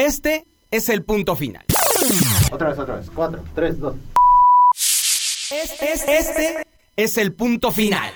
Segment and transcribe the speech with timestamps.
[0.00, 1.62] Este es el punto final.
[2.50, 3.10] Otra vez, otra vez.
[3.14, 3.96] Cuatro, tres, dos.
[5.50, 8.10] Este, este es el punto final.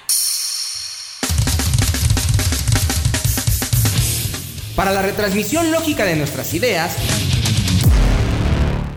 [4.75, 6.97] Para la retransmisión lógica de nuestras ideas,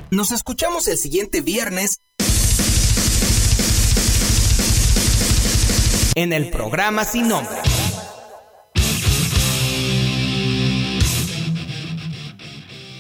[0.10, 2.00] nos escuchamos el siguiente viernes
[6.16, 7.67] en el programa Sin Nombre.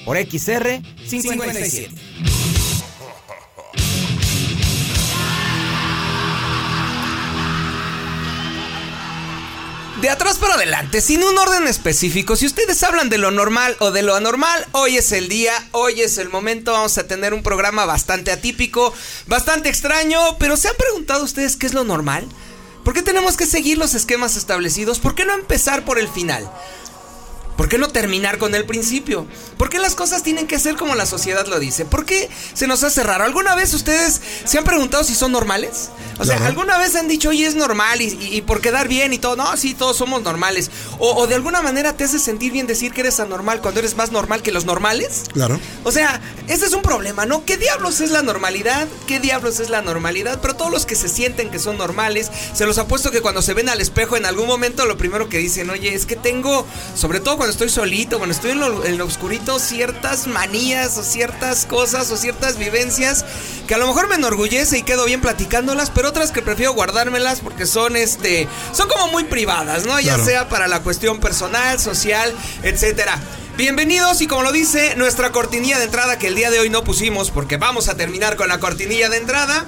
[0.07, 1.93] Por XR 57.
[10.01, 13.91] De atrás para adelante, sin un orden específico, si ustedes hablan de lo normal o
[13.91, 17.43] de lo anormal, hoy es el día, hoy es el momento, vamos a tener un
[17.43, 18.93] programa bastante atípico,
[19.25, 22.25] bastante extraño, pero ¿se han preguntado ustedes qué es lo normal?
[22.85, 24.99] ¿Por qué tenemos que seguir los esquemas establecidos?
[24.99, 26.49] ¿Por qué no empezar por el final?
[27.57, 29.25] ¿Por qué no terminar con el principio?
[29.57, 31.85] ¿Por qué las cosas tienen que ser como la sociedad lo dice?
[31.85, 33.23] ¿Por qué se nos hace raro?
[33.23, 35.89] ¿Alguna vez ustedes se han preguntado si son normales?
[36.19, 39.35] O sea, ¿alguna vez han dicho, oye, es normal y, por quedar bien y todo?
[39.35, 40.71] No, sí, todos somos normales.
[40.99, 44.11] O, de alguna manera te hace sentir bien decir que eres anormal cuando eres más
[44.11, 45.23] normal que los normales.
[45.33, 45.59] Claro.
[45.83, 47.45] O sea, ese es un problema, ¿no?
[47.45, 48.87] ¿Qué diablos es la normalidad?
[49.07, 50.39] ¿Qué diablos es la normalidad?
[50.41, 53.53] Pero todos los que se sienten que son normales, se los apuesto que cuando se
[53.53, 57.19] ven al espejo en algún momento lo primero que dicen, oye, es que tengo, sobre
[57.19, 62.11] todo cuando cuando estoy solito, cuando estoy en lo, oscurito, ciertas manías o ciertas cosas
[62.11, 63.23] o ciertas vivencias
[63.69, 67.39] que a lo mejor me enorgullece y quedo bien platicándolas, pero otras que prefiero guardármelas
[67.39, 69.97] porque son este son como muy privadas, ¿no?
[70.01, 73.17] Ya sea para la cuestión personal, social, etcétera.
[73.55, 76.83] Bienvenidos y como lo dice nuestra cortinilla de entrada que el día de hoy no
[76.83, 79.65] pusimos porque vamos a terminar con la cortinilla de entrada.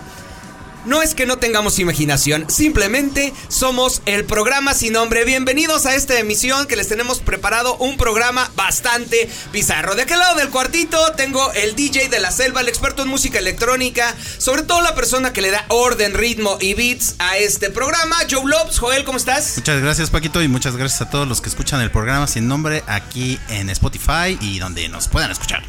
[0.90, 5.24] No es que no tengamos imaginación, simplemente somos el programa sin nombre.
[5.24, 9.94] Bienvenidos a esta emisión que les tenemos preparado un programa bastante bizarro.
[9.94, 13.38] De aquel lado del cuartito tengo el DJ de la selva, el experto en música
[13.38, 18.16] electrónica, sobre todo la persona que le da orden, ritmo y beats a este programa,
[18.28, 18.80] Joe Lopes.
[18.80, 19.58] Joel, ¿cómo estás?
[19.58, 22.84] Muchas gracias Paquito y muchas gracias a todos los que escuchan el programa sin nombre
[22.88, 25.62] aquí en Spotify y donde nos puedan escuchar.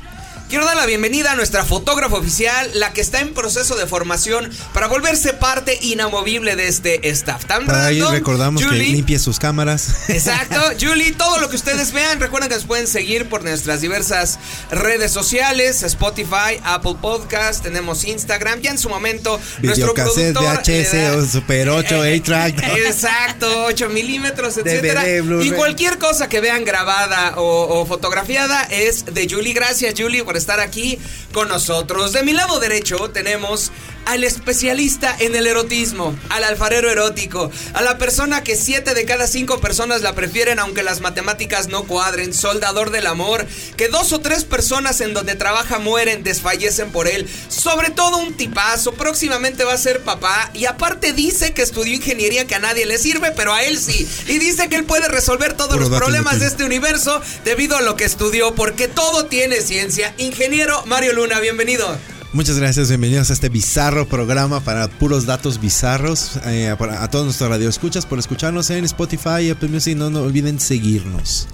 [0.50, 4.50] Quiero dar la bienvenida a nuestra fotógrafa oficial, la que está en proceso de formación
[4.75, 7.44] para volverse parte inamovible de este staff.
[7.44, 10.09] Tan ahí recordamos que limpie sus cámaras.
[10.09, 14.41] Exacto, Julie, todo lo que ustedes vean, recuerden que nos pueden seguir por nuestras diversas
[14.72, 21.69] redes sociales, Spotify, Apple Podcast, tenemos Instagram, ya en su momento nuestro productor VHS Super
[21.69, 22.77] 8, eh, A-Track.
[22.77, 25.05] Exacto, 8 milímetros, etcétera.
[25.44, 29.53] y cualquier cosa que vean grabada o, o fotografiada es de Julie.
[29.53, 30.99] Gracias, Julie, por estar aquí
[31.33, 32.12] con nosotros.
[32.12, 33.71] De mi lado derecho tenemos
[34.06, 39.27] al especialista en el erotismo, al alfarero erótico, a la persona que siete de cada
[39.27, 43.47] cinco personas la prefieren aunque las matemáticas no cuadren, soldador del amor,
[43.77, 48.34] que dos o tres personas en donde trabaja mueren, desfallecen por él, sobre todo un
[48.34, 52.87] tipazo, próximamente va a ser papá y aparte dice que estudió ingeniería que a nadie
[52.87, 56.41] le sirve, pero a él sí, y dice que él puede resolver todos los problemas
[56.41, 60.15] de este universo debido a lo que estudió, porque todo tiene ciencia.
[60.19, 61.99] Ingeniero Mario Luna, bienvenido.
[62.33, 66.37] Muchas gracias, bienvenidos a este bizarro programa para puros datos bizarros.
[66.47, 69.97] Eh, a, todos nuestros radioescuchas por escucharnos en Spotify y Apple Music.
[69.97, 71.49] No, olviden seguirnos.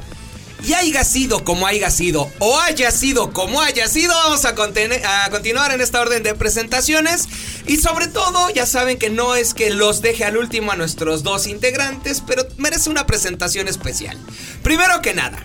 [0.63, 5.73] Y haya sido como haya sido, o haya sido como haya sido, vamos a, continuar
[5.73, 7.27] en esta orden de presentaciones.
[7.67, 11.23] Y sobre todo, ya saben que no es que los deje al último a nuestros
[11.23, 14.19] dos integrantes, pero merece una presentación especial.
[14.63, 15.43] Primero que nada,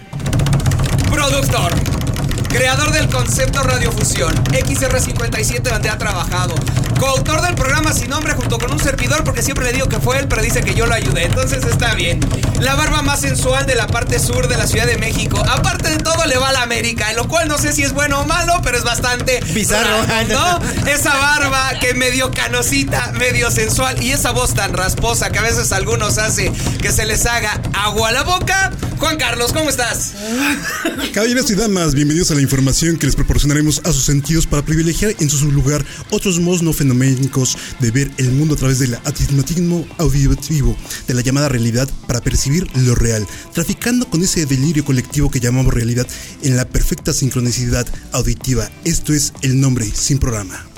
[1.09, 2.00] productor
[2.51, 6.53] creador del concepto Radiofusión, XR57 donde ha trabajado,
[6.99, 10.19] coautor del programa Sin Nombre junto con un servidor porque siempre le digo que fue
[10.19, 12.19] él, pero dice que yo lo ayudé, entonces está bien.
[12.59, 15.43] La barba más sensual de la parte sur de la Ciudad de México.
[15.49, 17.93] Aparte de todo le va a la América, en lo cual no sé si es
[17.93, 19.97] bueno o malo, pero es bastante bizarro,
[20.29, 20.59] ¿no?
[20.87, 25.71] Esa barba que medio canosita, medio sensual y esa voz tan rasposa que a veces
[25.71, 26.51] algunos hace
[26.81, 28.71] que se les haga agua a la boca.
[29.01, 30.13] Juan Carlos, ¿cómo estás?
[31.11, 35.15] Caballeros y damas, bienvenidos a la información que les proporcionaremos a sus sentidos para privilegiar
[35.19, 39.87] en su lugar otros modos no fenoménicos de ver el mundo a través del atismatismo
[39.97, 40.77] auditivo,
[41.07, 45.73] de la llamada realidad para percibir lo real, traficando con ese delirio colectivo que llamamos
[45.73, 46.05] realidad
[46.43, 48.69] en la perfecta sincronicidad auditiva.
[48.85, 50.70] Esto es el nombre sin programa.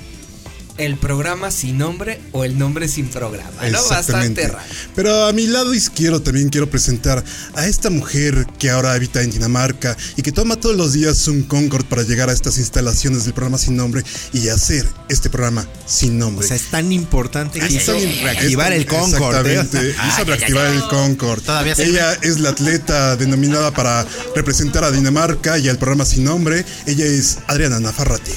[0.77, 3.67] El programa sin nombre o el nombre sin programa, ¿no?
[3.67, 4.41] Exactamente.
[4.43, 4.65] Bastante raro.
[4.95, 7.23] Pero a mi lado izquierdo también quiero presentar
[7.55, 11.43] a esta mujer que ahora habita en Dinamarca y que toma todos los días un
[11.43, 14.03] Concord para llegar a estas instalaciones del programa sin nombre
[14.33, 16.47] y hacer este programa sin O nombre.
[16.47, 17.93] sea, es tan importante que hizo
[18.23, 19.45] reactivar el Concord.
[19.45, 19.59] ¿eh?
[19.59, 21.41] Exactamente, hizo reactivar el Concord.
[21.43, 21.75] Todavía.
[21.77, 24.05] Ella es la atleta denominada para
[24.35, 26.65] representar a Dinamarca y al programa sin nombre.
[26.85, 28.31] Ella es Adriana Nafarrati.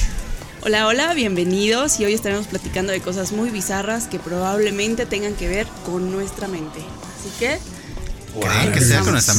[0.67, 5.47] Hola, hola, bienvenidos y hoy estaremos platicando de cosas muy bizarras que probablemente tengan que
[5.47, 6.81] ver con nuestra mente.
[6.81, 7.61] Así que
[8.41, 9.35] ¿Creen que sea con nuestra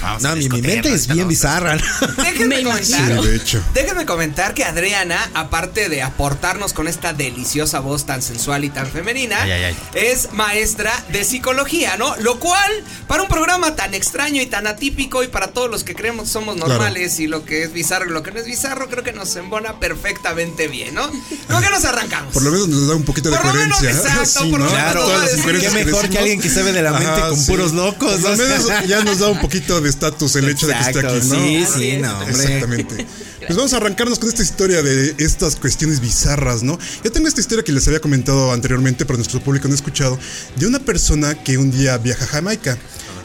[0.00, 1.76] vamos No, mi, mi mente es bien bizarra.
[1.76, 1.82] ¿no?
[2.22, 3.06] Déjenme Me comentar.
[3.22, 3.62] Sí, de hecho.
[3.74, 8.86] Déjenme comentar que Adriana, aparte de aportarnos con esta deliciosa voz tan sensual y tan
[8.86, 9.76] femenina, Ay, ay, ay.
[9.94, 12.14] es maestra de psicología, ¿no?
[12.16, 12.70] Lo cual,
[13.06, 16.30] para un programa tan extraño y tan atípico, y para todos los que creemos que
[16.32, 16.70] somos Claro.
[16.70, 19.34] normales y lo que es bizarro y lo que no es bizarro, creo que nos
[19.36, 21.08] embona perfectamente bien, ¿no?
[21.08, 22.32] ¿Con qué nos arrancamos?
[22.32, 24.10] Por lo menos nos da un poquito de Por lo menos, coherencia.
[24.12, 26.48] exacto, por lo menos Claro, a Todas las decir- incoherencias Qué mejor que alguien que
[26.50, 28.48] sabe de la mente con puros locos, Por sea.
[28.48, 31.28] menos ya nos da un poquito de estatus el hecho de que esté Exacto, aquí,
[31.28, 31.34] ¿no?
[31.34, 32.30] Sí, Así sí, no, hombre.
[32.30, 33.06] Exactamente.
[33.40, 36.78] Pues vamos a arrancarnos con esta historia de estas cuestiones bizarras, ¿no?
[37.02, 40.18] Yo tengo esta historia que les había comentado anteriormente, pero nuestro público no ha escuchado,
[40.56, 42.78] de una persona que un día viaja a Jamaica.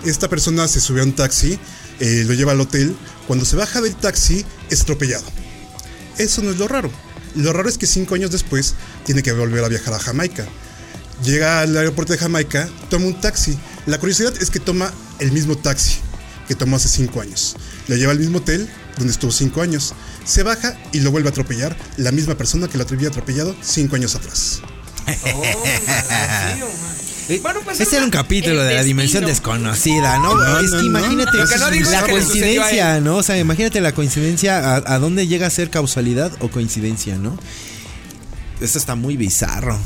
[0.05, 1.59] Esta persona se sube a un taxi,
[1.99, 2.95] eh, lo lleva al hotel.
[3.27, 5.25] Cuando se baja del taxi, es atropellado.
[6.17, 6.89] Eso no es lo raro.
[7.35, 8.73] Lo raro es que cinco años después
[9.03, 10.47] tiene que volver a viajar a Jamaica.
[11.23, 13.57] Llega al aeropuerto de Jamaica, toma un taxi.
[13.85, 15.99] La curiosidad es que toma el mismo taxi
[16.47, 17.55] que tomó hace cinco años.
[17.87, 19.93] Lo lleva al mismo hotel donde estuvo cinco años.
[20.23, 23.95] Se baja y lo vuelve a atropellar la misma persona que lo había atropellado cinco
[23.95, 24.61] años atrás.
[25.33, 25.43] Oh.
[27.41, 30.35] Bueno, pues Este era un capítulo de la dimensión desconocida, ¿no?
[30.35, 31.45] No, es que imagínate no
[31.91, 33.17] la que coincidencia, ¿no?
[33.17, 37.37] O sea, imagínate la coincidencia, a, a dónde llega a ser causalidad o coincidencia, ¿no?
[38.61, 39.79] Esto está muy bizarro.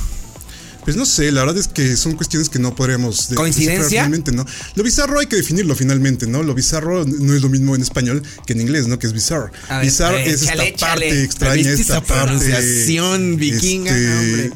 [0.84, 3.88] Pues no sé, la verdad es que son cuestiones que no podríamos de- ¿Coincidencia?
[3.90, 4.46] finalmente, ¿no?
[4.76, 6.42] Lo bizarro hay que definirlo finalmente, ¿no?
[6.42, 8.98] Lo bizarro no es lo mismo en español que en inglés, ¿no?
[8.98, 9.52] Que es bizarro.
[9.70, 14.52] Ver, bizarro ver, es esta parte extraña, ¿Viste esta parte pronunciación vikinga, este, hombre?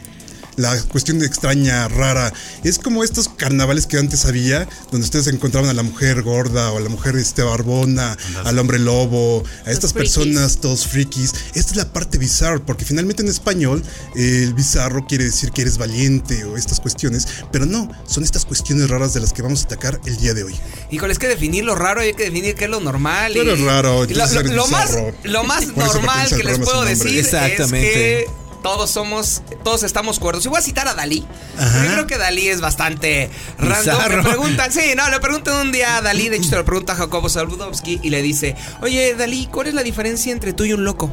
[0.55, 2.31] La cuestión de extraña, rara.
[2.63, 6.77] Es como estos carnavales que antes había, donde ustedes encontraban a la mujer gorda o
[6.77, 8.15] a la mujer este, barbona,
[8.45, 10.13] al hombre lobo, a estas frikis.
[10.15, 11.33] personas todos frikis.
[11.55, 13.83] Esta es la parte bizarro, porque finalmente en español
[14.15, 18.45] eh, el bizarro quiere decir que eres valiente o estas cuestiones, pero no, son estas
[18.45, 20.55] cuestiones raras de las que vamos a atacar el día de hoy.
[20.91, 23.33] Híjole, es que definir lo raro hay que definir qué es lo normal.
[23.65, 24.91] Raro, y lo, entonces lo- lo más,
[25.23, 28.21] lo más normal que les puedo decir Exactamente.
[28.21, 30.45] es que todos somos, todos estamos cuerdos.
[30.45, 31.23] Y voy a citar a Dalí.
[31.57, 33.29] Yo creo que Dalí es bastante
[33.59, 34.09] random.
[34.09, 36.93] Le preguntan, sí, no, le preguntan un día a Dalí, de hecho se lo pregunta
[36.93, 40.73] a Jacobo Saludowski y le dice, oye Dalí, ¿cuál es la diferencia entre tú y
[40.73, 41.11] un loco?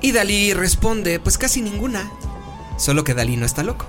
[0.00, 2.10] Y Dalí responde, pues casi ninguna.
[2.78, 3.86] Solo que Dalí no está loco.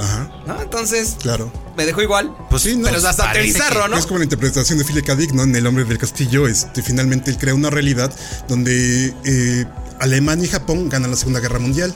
[0.00, 0.60] Ajá, ¿No?
[0.60, 1.52] Entonces, claro.
[1.76, 2.34] me dejó igual.
[2.50, 2.88] Pues sí, no.
[2.88, 5.16] Es como la interpretación de Philip K.
[5.16, 5.42] Dick, ¿no?
[5.42, 8.12] En El hombre del castillo, este, finalmente él crea una realidad
[8.48, 9.64] donde eh,
[10.00, 11.94] Alemania y Japón ganan la Segunda Guerra Mundial.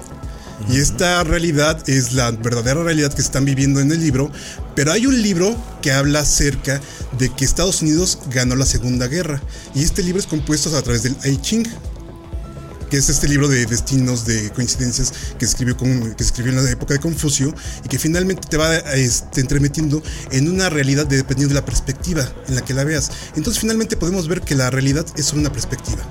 [0.69, 4.31] Y esta realidad es la verdadera realidad que están viviendo en el libro,
[4.77, 6.81] pero hay un libro que habla acerca
[7.19, 9.43] de que Estados Unidos ganó la Segunda Guerra.
[9.75, 11.67] Y este libro es compuesto a través del I Ching,
[12.93, 16.71] que es este libro de destinos, de coincidencias que escribió, con, que escribió en la
[16.71, 21.55] época de Confucio y que finalmente te va este, entremetiendo en una realidad de- dependiendo
[21.55, 23.11] de la perspectiva en la que la veas.
[23.35, 26.03] Entonces finalmente podemos ver que la realidad es solo una perspectiva.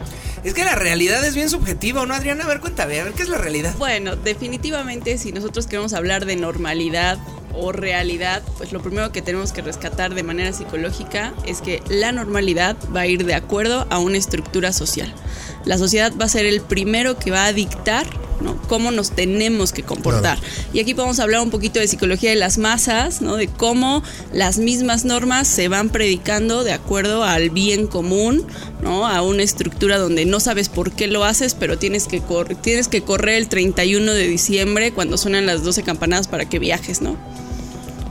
[0.43, 2.45] Es que la realidad es bien subjetiva, ¿o ¿no, Adriana?
[2.45, 3.75] A ver, cuéntame, a ver, ¿qué es la realidad?
[3.77, 7.19] Bueno, definitivamente si nosotros queremos hablar de normalidad
[7.53, 12.11] o realidad, pues lo primero que tenemos que rescatar de manera psicológica es que la
[12.11, 15.13] normalidad va a ir de acuerdo a una estructura social.
[15.65, 18.07] La sociedad va a ser el primero que va a dictar
[18.41, 18.59] ¿no?
[18.67, 20.39] cómo nos tenemos que comportar.
[20.73, 23.35] Y aquí podemos hablar un poquito de psicología de las masas, ¿no?
[23.35, 24.03] de cómo
[24.33, 28.45] las mismas normas se van predicando de acuerdo al bien común,
[28.81, 29.07] ¿no?
[29.07, 32.21] a una estructura donde no sabes por qué lo haces, pero tienes que,
[32.61, 37.01] tienes que correr el 31 de diciembre cuando suenan las 12 campanadas para que viajes,
[37.01, 37.17] ¿no?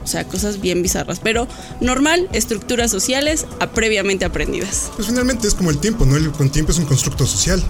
[0.03, 1.19] O sea, cosas bien bizarras.
[1.19, 1.47] Pero
[1.79, 4.91] normal, estructuras sociales previamente aprendidas.
[4.95, 6.17] Pues finalmente es como el tiempo, ¿no?
[6.17, 7.63] El, con tiempo es un constructo social.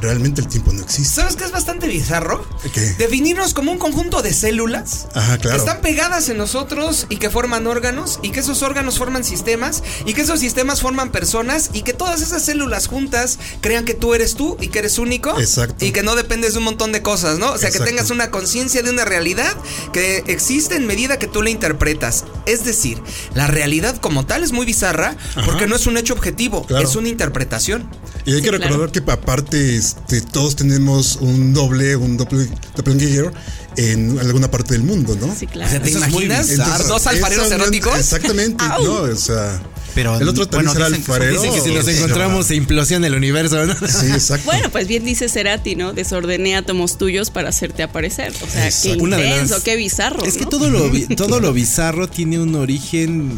[0.00, 1.14] Realmente el tiempo no existe.
[1.14, 2.46] ¿Sabes qué es bastante bizarro?
[2.72, 2.80] ¿Qué?
[2.98, 5.56] Definirnos como un conjunto de células Ajá, claro.
[5.56, 9.82] que están pegadas en nosotros y que forman órganos y que esos órganos forman sistemas
[10.06, 14.14] y que esos sistemas forman personas y que todas esas células juntas crean que tú
[14.14, 15.84] eres tú y que eres único Exacto.
[15.84, 17.46] y que no dependes de un montón de cosas, ¿no?
[17.52, 17.84] O sea, Exacto.
[17.84, 19.54] que tengas una conciencia de una realidad
[19.92, 22.24] que existe en medida que tú la interpretas.
[22.46, 23.00] Es decir,
[23.34, 26.88] la realidad como tal es muy bizarra porque no es un hecho objetivo, Claro.
[26.88, 27.88] es una interpretación.
[28.26, 28.64] Y hay Sí, que claro.
[28.64, 33.32] recordar que aparte este, todos tenemos un doble, un doble, doppelganger
[33.76, 35.34] en alguna parte del mundo, ¿no?
[35.34, 35.70] Sí, O claro.
[35.70, 36.48] sea, ¿te imaginas?
[36.88, 37.98] ¿Dos alfareros eróticos?
[37.98, 39.60] Exactamente, no, o sea.
[39.92, 41.42] Pero, el otro también bueno, será dicen que son- alfarero.
[41.42, 43.74] Dicen que si nos encontramos se implosiona el universo, ¿no?
[43.88, 44.44] Sí, exacto.
[44.44, 45.92] Bueno, pues bien dice Cerati, ¿no?
[45.92, 48.32] Desordené átomos tuyos para hacerte aparecer.
[48.40, 49.06] O sea, qué Exacto.
[49.08, 50.24] Las- intenso, qué bizarro.
[50.24, 53.32] Es que todo lo, bi- todo lo bizarro tiene un origen,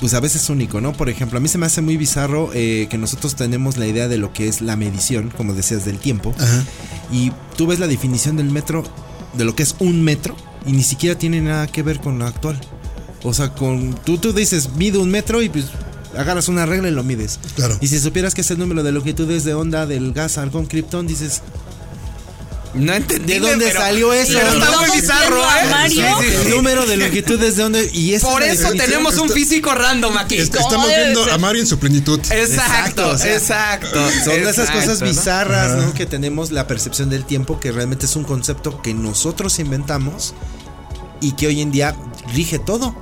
[0.00, 0.92] pues a veces único, ¿no?
[0.92, 4.08] Por ejemplo, a mí se me hace muy bizarro eh, que nosotros tenemos la idea
[4.08, 6.34] de lo que es la medición, como decías, del tiempo.
[6.38, 6.64] Ajá.
[7.10, 8.84] Y tú ves la definición del metro,
[9.34, 10.36] de lo que es un metro,
[10.66, 12.60] y ni siquiera tiene nada que ver con lo actual.
[13.24, 15.66] O sea, con tú, tú dices, mide un metro y pues
[16.16, 17.40] agarras una regla y lo mides.
[17.56, 17.76] Claro.
[17.80, 21.06] Y si supieras que es el número de longitudes de onda del gas argón krypton,
[21.06, 21.42] dices,
[22.74, 23.32] No entendí.
[23.34, 24.32] ¿De dónde pero- salió eso?
[24.38, 25.68] Pero está muy bizarro, ¿eh?
[25.70, 26.04] Mario.
[26.20, 26.46] Sí, sí, sí.
[26.46, 30.36] el número de longitudes de onda y Por eso tenemos un físico random aquí.
[30.36, 32.20] Est- ¿Cómo estamos viendo a Mario en su plenitud.
[32.30, 33.98] Exacto, o sea, exacto.
[34.24, 35.06] Son de esas cosas ¿no?
[35.08, 35.76] bizarras, Ajá.
[35.86, 35.94] ¿no?
[35.94, 40.34] Que tenemos la percepción del tiempo, que realmente es un concepto que nosotros inventamos
[41.20, 41.96] y que hoy en día
[42.34, 42.94] rige todo.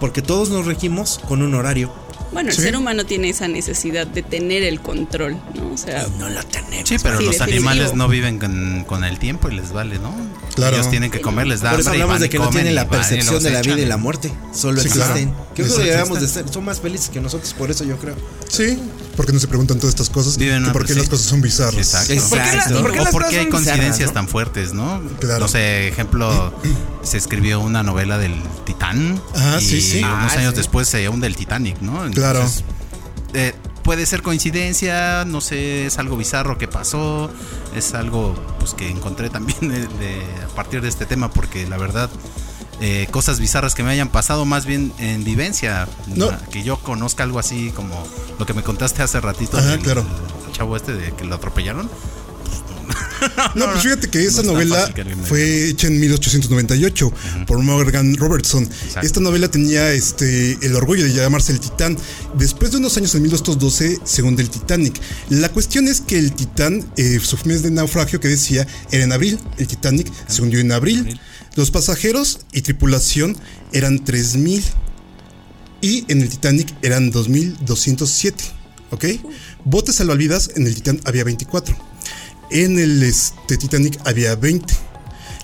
[0.00, 1.92] Porque todos nos regimos con un horario.
[2.34, 2.62] Bueno, el Sí.
[2.62, 5.72] ser humano tiene esa necesidad de tener el control, ¿no?
[5.72, 6.86] O sea, No lo tenemos.
[6.88, 7.70] Sí, pero Sí, los definitivo.
[7.70, 10.12] animales no viven con, con el tiempo y les vale, ¿no?
[10.54, 10.76] Claro.
[10.76, 12.48] Ellos tienen que comer, les da Por eso hambre y hablamos van de que no
[12.50, 14.32] tienen la percepción de la vida y la muerte.
[14.54, 15.12] Solo Sí, claro.
[15.14, 15.34] existen.
[15.54, 18.14] Creo que deberíamos de ser, son más felices que nosotros, por eso yo creo.
[18.48, 18.78] Sí,
[19.16, 20.36] porque no se preguntan todas estas cosas.
[20.38, 20.98] Viven por qué sí.
[21.00, 21.74] las cosas son bizarras.
[21.76, 22.12] Exacto.
[22.12, 22.82] Exacto.
[22.82, 24.12] ¿Por qué, la- por qué o hay coincidencias no?
[24.14, 25.02] tan fuertes, ¿no?
[25.20, 25.40] Claro.
[25.40, 26.54] No sé, ejemplo,
[27.02, 28.34] se escribió una novela del
[28.64, 29.98] Titán Ah, y sí, sí.
[29.98, 30.56] unos Ah, años sí.
[30.58, 32.08] después se hunde el Titanic, ¿no?
[32.12, 32.44] Claro.
[33.32, 37.30] eh, puede ser coincidencia, no sé, es algo bizarro que pasó,
[37.76, 41.76] es algo pues que encontré también de, de- a partir de este tema porque la
[41.76, 42.10] verdad
[42.80, 46.30] eh, cosas bizarras que me hayan pasado más bien en vivencia, No.
[46.50, 48.04] que yo conozca algo así como
[48.38, 50.04] lo que me contaste hace ratito Ajá, claro.
[50.48, 51.88] el chavo este de que lo atropellaron.
[53.54, 54.92] No, pues fíjate que esa novela
[55.28, 57.12] fue hecha en 1898
[57.46, 58.64] por Morgan Robertson.
[58.64, 59.06] Exacto.
[59.06, 61.96] Esta novela tenía este el orgullo de llamarse El Titán.
[62.36, 65.00] Después de unos años, en 1212, se hunde el Titanic.
[65.30, 69.12] La cuestión es que el Titán, eh, su mes de naufragio que decía, era en
[69.12, 69.38] abril.
[69.58, 71.20] El Titanic se hundió en abril.
[71.54, 73.36] Los pasajeros y tripulación
[73.72, 74.64] eran 3000
[75.80, 78.44] y en el Titanic eran 2207.
[78.90, 79.04] ¿Ok?
[79.64, 81.76] Botes salvavidas en el Titán había 24.
[82.54, 84.72] En el este, Titanic había 20.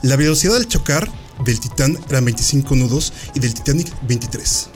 [0.03, 1.11] La velocidad al chocar
[1.45, 4.69] del Titán eran 25 nudos y del Titanic 23.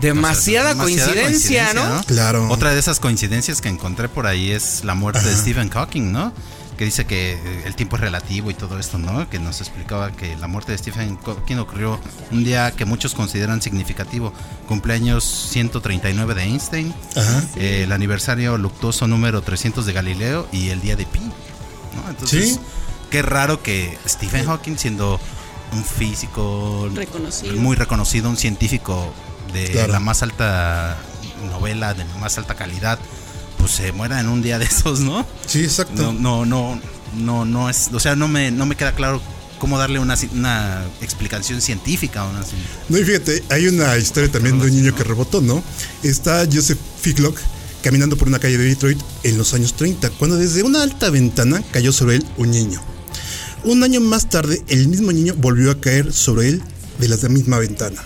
[0.00, 2.02] Demasiada, Demasiada coincidencia, ¿no?
[2.04, 2.48] Claro.
[2.48, 5.36] Otra de esas coincidencias que encontré por ahí es la muerte de.
[5.36, 6.32] Stephen Hawking, ¿no?
[6.78, 9.28] Que dice que el tiempo es relativo y todo esto, ¿no?
[9.28, 13.60] Que nos explicaba que la muerte de Stephen Hawking ocurrió un día que muchos consideran
[13.60, 14.32] significativo.
[14.66, 17.44] Cumpleaños 139 de Einstein, Ajá.
[17.56, 21.20] eh, el aniversario luctuoso número 300 de Galileo y el día de Pi,
[21.94, 22.08] ¿no?
[22.10, 22.58] Entonces, Sí.
[23.10, 25.20] qué raro que Stephen Hawking siendo
[25.72, 27.56] un físico Reconocido.
[27.56, 29.12] muy reconocido, un científico
[29.52, 29.92] de Claro.
[29.92, 30.96] la más alta
[31.50, 32.98] novela, de la más alta calidad,
[33.58, 35.26] pues se muera en un día de esos, ¿no?
[35.46, 36.12] Sí, exacto.
[36.12, 36.80] No, no, no,
[37.14, 39.20] no, no es, o sea, no me, no me queda claro
[39.58, 42.24] cómo darle una, una explicación científica.
[42.24, 42.40] Una,
[42.88, 45.62] No, y fíjate, hay una historia también de un niño que rebotó, ¿no?
[46.02, 47.38] Está Joseph Ficklock
[47.82, 51.62] caminando por una calle de Detroit en los años 30, cuando desde una alta ventana
[51.72, 52.80] cayó sobre él un niño.
[53.64, 56.62] Un año más tarde, el mismo niño volvió a caer sobre él
[56.98, 58.02] de la misma ventana.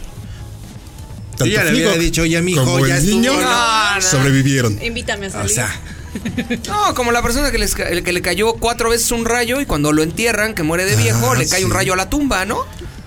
[1.38, 3.40] Yo ya le Ficklock dicho, ya, mijo, como ya el niño ¿no?
[3.42, 4.00] No, no.
[4.02, 4.78] sobrevivieron.
[4.83, 5.50] invítame a O salir.
[5.50, 5.80] sea,
[6.66, 9.92] No, como la persona que, les que le cayó cuatro veces un rayo y cuando
[9.92, 12.64] lo entierran, que muere de viejo, Ah, le cae un rayo a la tumba, ¿no?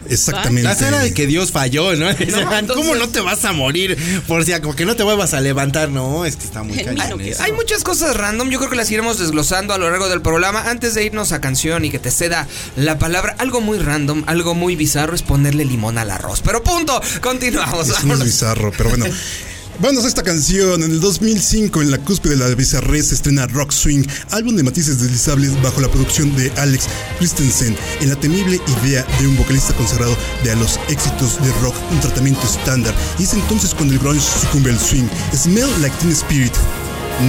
[0.10, 0.64] Exactamente.
[0.64, 2.08] la escena de que Dios falló, ¿no?
[2.14, 3.98] Decían, ¿Cómo no te vas a morir?
[4.28, 7.20] Por si como que no te vuelvas a levantar, no, es que está muy cañón
[7.20, 7.44] que eso.
[7.44, 10.70] Hay muchas cosas random, yo creo que las iremos desglosando a lo largo del programa.
[10.70, 14.56] Antes de irnos a canción y que te ceda la palabra, algo muy random, algo
[14.56, 16.42] muy bizarro es ponerle limón al arroz.
[16.42, 17.90] Pero punto, continuamos.
[17.90, 19.06] Es muy bizarro, pero bueno.
[19.82, 20.84] Vámonos a esta canción.
[20.84, 24.64] En el 2005, en la cúspide de la bizarrez, se estrena Rock Swing, álbum de
[24.64, 29.74] matices deslizables bajo la producción de Alex Christensen, en la temible idea de un vocalista
[29.76, 32.94] consagrado de a los éxitos de rock, un tratamiento estándar.
[33.20, 35.08] Y es entonces cuando el grunge sucumbe al swing.
[35.34, 36.54] Smell Like Teen Spirit.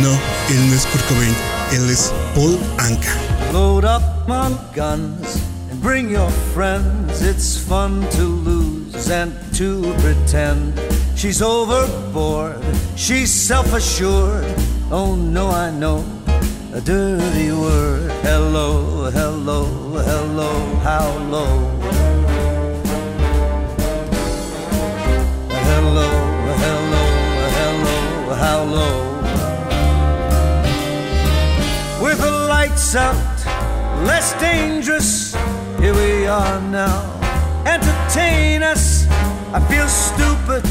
[0.03, 1.35] No, él no es Kurt Cobain,
[1.73, 3.15] él es Paul Anka.
[3.53, 5.39] Load up on guns
[5.71, 7.23] and bring your friends.
[7.23, 10.75] It's fun to lose and to pretend.
[11.21, 12.65] She's overboard,
[12.97, 14.55] she's self assured.
[14.91, 16.03] Oh no, I know
[16.73, 18.11] a dirty word.
[18.23, 19.67] Hello, hello,
[20.01, 21.69] hello, how low?
[25.69, 26.09] Hello,
[26.65, 27.05] hello,
[27.59, 29.11] hello, how low?
[32.03, 33.45] with the lights out,
[34.07, 35.35] less dangerous.
[35.81, 37.05] Here we are now.
[37.67, 39.07] Entertain us.
[39.53, 40.65] I feel stupid,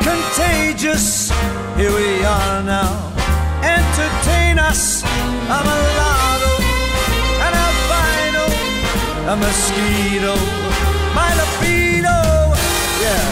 [0.00, 1.30] contagious.
[1.76, 2.92] Here we are now.
[3.62, 5.02] Entertain us.
[5.54, 6.54] I'm a lotto,
[7.46, 8.44] an albino,
[9.32, 10.34] a mosquito,
[11.14, 12.18] my libido.
[13.02, 13.31] Yeah.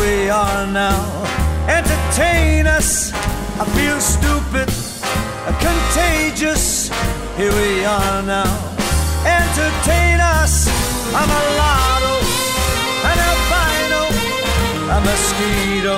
[0.00, 1.24] we are now.
[1.68, 3.12] Entertain us.
[3.58, 4.68] I feel stupid,
[5.60, 6.90] contagious.
[7.36, 8.50] Here we are now.
[9.24, 10.68] Entertain us.
[11.14, 12.16] I'm a lotto,
[13.10, 14.02] an albino,
[14.92, 15.96] a mosquito,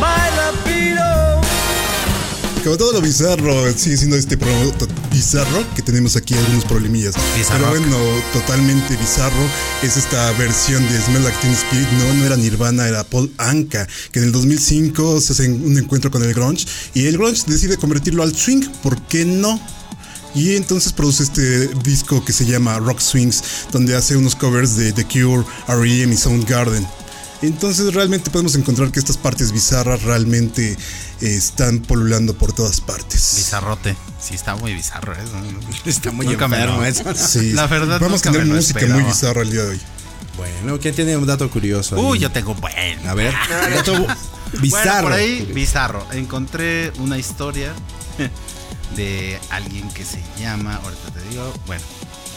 [0.00, 1.40] my libido.
[2.64, 4.72] Como todo lo bizarro, sigue siendo este programa
[5.20, 7.14] bizarro que tenemos aquí algunos problemillas.
[7.36, 7.72] Bizarro.
[7.72, 7.96] Pero bueno,
[8.32, 9.50] totalmente bizarro
[9.82, 11.86] es esta versión de Smell Like Teen Spirit.
[11.98, 16.10] No, no era Nirvana, era Paul Anka, que en el 2005 se hace un encuentro
[16.10, 18.66] con el grunge y el grunge decide convertirlo al swing.
[18.82, 19.60] ¿Por qué no?
[20.34, 24.92] Y entonces produce este disco que se llama Rock Swings, donde hace unos covers de
[24.92, 26.14] The Cure, R.E.M.
[26.14, 26.99] y Soundgarden.
[27.42, 30.76] Entonces realmente podemos encontrar que estas partes bizarras realmente eh,
[31.20, 33.34] están polulando por todas partes.
[33.36, 33.96] Bizarrote.
[34.20, 35.32] Sí, está muy bizarro eso.
[35.86, 37.04] Está muy Nunca me enfermo eso.
[37.16, 39.00] Sí, La verdad, vamos a tener música esperaba.
[39.00, 39.80] muy bizarra el día de hoy.
[40.36, 41.98] Bueno, ¿quién tiene un dato curioso?
[42.00, 43.10] Uy, yo tengo bueno.
[43.10, 43.34] A ver,
[43.74, 44.06] dato
[44.60, 44.68] bizarro.
[44.70, 46.06] Bueno, por ahí, bizarro.
[46.12, 47.72] Encontré una historia
[48.96, 51.82] de alguien que se llama, ahorita te digo, bueno,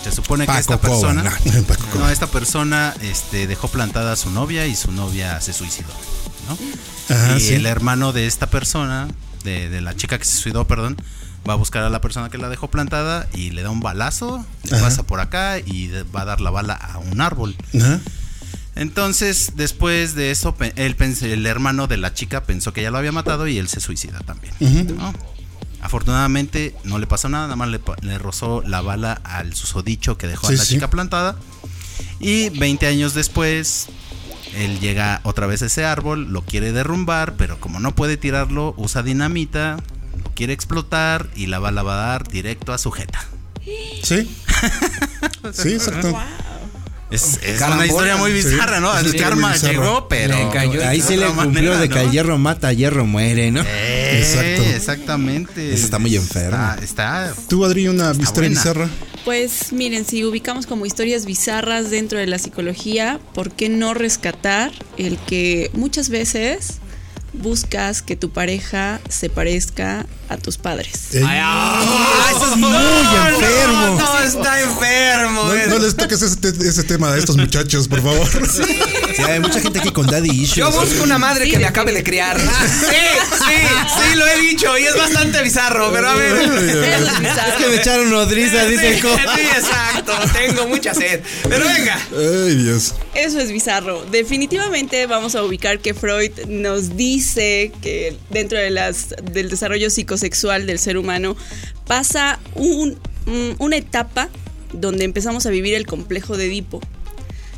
[0.04, 1.24] se supone que Paco esta persona,
[1.96, 2.10] no.
[2.10, 5.94] Esta persona, este, dejó plantada a su novia y su novia se suicidó,
[6.48, 7.16] ¿no?
[7.16, 7.54] Ajá, y sí.
[7.54, 9.08] el hermano de esta persona,
[9.44, 10.98] de, de la chica que se suicidó, perdón,
[11.48, 14.46] va a buscar a la persona que la dejó plantada y le da un balazo,
[14.72, 14.82] Ajá.
[14.82, 17.56] pasa por acá y va a dar la bala a un árbol.
[17.76, 18.00] Ajá.
[18.76, 23.12] Entonces, después de eso, él el hermano de la chica pensó que ya lo había
[23.12, 24.54] matado y él se suicida también.
[24.98, 25.14] ¿no?
[25.84, 30.48] Afortunadamente no le pasó nada, nada más le, rozó la bala al susodicho que dejó
[30.48, 30.74] Sí, a la sí.
[30.76, 31.36] chica plantada.
[32.20, 33.88] Y 20 años después,
[34.56, 38.74] él llega otra vez a ese árbol, lo quiere derrumbar, pero como no puede tirarlo,
[38.78, 39.76] usa dinamita,
[40.24, 43.20] lo quiere explotar y la bala va a dar directo a su jeta.
[44.04, 44.30] Sí.
[45.52, 46.18] Sí, exacto.
[47.14, 48.98] Es, es una historia muy bizarra, ¿no?
[48.98, 50.38] El karma llegó, pero.
[50.38, 52.02] Le cayó Ahí sí le cumplió manera, de que ¿no?
[52.02, 53.62] el hierro mata, hierro muere, ¿no?
[53.66, 54.64] Eh, Exacto.
[54.76, 55.74] Exactamente.
[55.74, 56.58] Eso está muy enfermo.
[56.82, 56.84] Está.
[56.84, 58.50] está- Tú, Adri, una historia buena.
[58.50, 58.90] bizarra.
[59.26, 64.72] Pues miren, si ubicamos como historias bizarras dentro de la psicología, ¿por qué no rescatar
[64.98, 66.80] el que muchas veces
[67.34, 71.14] buscas que tu pareja se parezca a tus padres?
[71.14, 73.98] Eh, Ah, eso es muy enfermo.
[73.98, 75.44] No, está enfermo.
[75.44, 78.28] no, no les toques ese, te- ese tema a estos muchachos, por favor.
[79.16, 80.56] Sí, hay mucha gente aquí con daddy issues.
[80.56, 82.40] Yo busco una madre que me acabe de criar.
[82.40, 82.46] Sí,
[83.38, 83.54] sí,
[84.10, 86.34] sí, lo he dicho y es bastante bizarro, pero a ver.
[86.34, 87.08] Eso
[87.48, 89.08] es que me echaron nodriza, Sí, dice sí,
[89.56, 90.14] exacto.
[90.34, 91.22] Tengo mucha sed.
[91.48, 92.00] Pero venga.
[92.12, 92.94] Ay, Dios.
[93.14, 94.04] Eso es bizarro.
[94.12, 99.90] Definitivamente vamos a ubicar que Freud nos dice que dentro de las, del desarrollo
[100.28, 101.36] psicosexual del ser humano
[101.86, 104.30] pasa un- un- una etapa
[104.72, 106.82] donde empezamos a vivir el complejo de Edipo.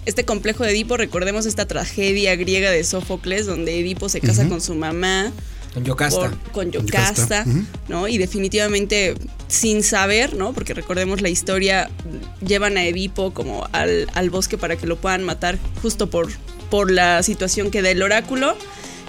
[0.05, 4.61] Este complejo de Edipo, recordemos esta tragedia griega de Sófocles, donde Edipo se casa con
[4.61, 5.31] su mamá,
[5.73, 6.19] Con Yocasta.
[6.19, 7.63] por- con Yocasta, Yocasta, ujú.
[7.87, 8.07] ¿no?
[8.07, 9.15] Y definitivamente
[9.47, 10.53] sin saber, ¿no?
[10.53, 11.89] Porque recordemos la historia,
[12.45, 16.29] llevan a Edipo como al, al bosque para que lo puedan matar justo por,
[16.69, 18.55] por la situación que da el oráculo.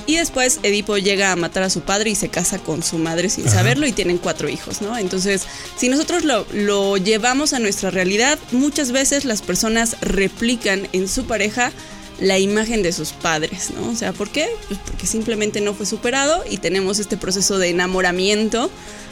[0.07, 3.29] Y después Edipo llega a matar a su padre y se casa con su madre
[3.29, 4.97] sin saberlo y tienen cuatro hijos, ¿no?
[4.97, 5.43] Entonces,
[5.77, 11.27] si nosotros lo, lo llevamos a nuestra realidad, muchas veces las personas replican en su
[11.27, 11.73] pareja
[12.21, 13.91] la imagen de sus padres, ¿no?
[13.91, 14.47] O sea, ¿por qué?
[14.69, 18.71] Pues porque simplemente no fue superado y tenemos este proceso de enamoramiento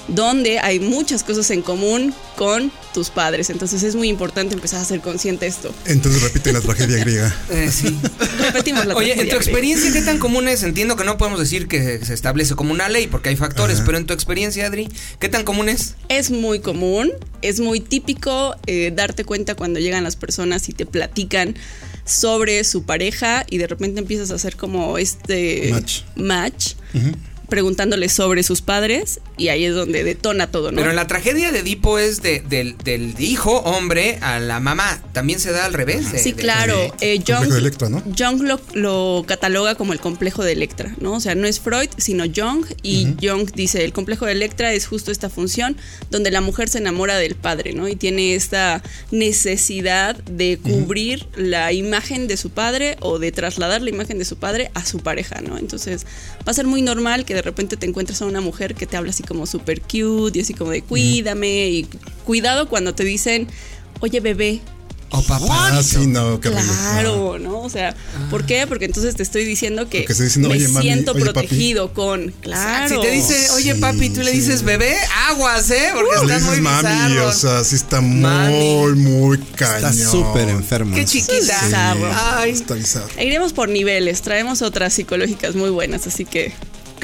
[0.09, 3.49] donde hay muchas cosas en común con tus padres.
[3.49, 5.75] Entonces es muy importante empezar a ser consciente de esto.
[5.87, 7.35] Entonces repite la tragedia griega.
[7.51, 7.97] Eh, sí.
[8.39, 9.37] Repetimos la Oye, en tragedia tu griega.
[9.37, 10.63] experiencia, ¿qué tan común es?
[10.63, 13.87] Entiendo que no podemos decir que se establece como una ley porque hay factores, Ajá.
[13.87, 14.89] pero en tu experiencia, Adri,
[15.21, 15.95] ¿qué tan común es?
[16.09, 17.13] Es muy común,
[17.43, 21.55] es muy típico eh, darte cuenta cuando llegan las personas y te platican
[22.05, 26.03] sobre su pareja y de repente empiezas a hacer como este Match.
[26.17, 26.73] match,
[27.49, 30.79] preguntándole sobre sus padres y ahí es donde detona todo, ¿no?
[30.79, 35.03] Pero en la tragedia de Edipo es de, del, del hijo, hombre, a la mamá.
[35.13, 36.13] También se da al revés.
[36.13, 36.95] de- Sí, de- claro.
[37.01, 38.03] Eh, Jung, de Electra, ¿no?
[38.17, 41.15] Jung lo, lo cataloga como el complejo de Electra, ¿no?
[41.15, 42.65] O sea, no es Freud, sino Jung.
[42.83, 45.77] Y Jung dice, el complejo de Electra es justo esta función
[46.11, 47.89] donde la mujer se enamora del padre, ¿no?
[47.89, 53.91] Y tiene esta necesidad de cubrir la imagen de su padre o de trasladar la
[53.91, 55.59] imagen de su padre a su pareja, ¿no?
[55.59, 56.07] Entonces,
[56.47, 58.97] va a ser muy normal que de repente te encuentres a una mujer que te
[58.97, 61.89] habla así como súper cute y así como de cuídame y
[62.25, 63.49] cuidado cuando te dicen,
[64.01, 64.61] oye bebé,
[65.17, 65.69] Oh, papá.
[65.79, 66.41] Ah, sí, no.
[66.41, 67.61] Claro, ¿no?
[67.61, 67.95] O sea,
[68.31, 68.67] ¿por qué?
[68.67, 71.33] Porque entonces te estoy diciendo que Porque estoy diciendo, me "Oye, mami, siento oye, papi".
[71.47, 72.33] protegido con.
[72.41, 72.89] Claro.
[72.97, 74.39] Si te dice, oye Sí, papi, tú le sí.
[74.39, 74.97] dices bebé,
[75.29, 75.91] aguas, ¿eh?
[75.95, 78.93] Porque Le están dices muy mami, o sea, sí está muy, Mami.
[79.03, 79.95] muy Está cañón.
[79.95, 80.97] súper enfermo.
[80.97, 81.61] Qué chiquita.
[81.61, 81.67] Sí.
[81.67, 82.11] Bizarro.
[82.13, 82.51] Ay.
[82.51, 83.09] Está bizarro.
[83.23, 86.53] Iremos por niveles, traemos otras psicológicas muy buenas, así que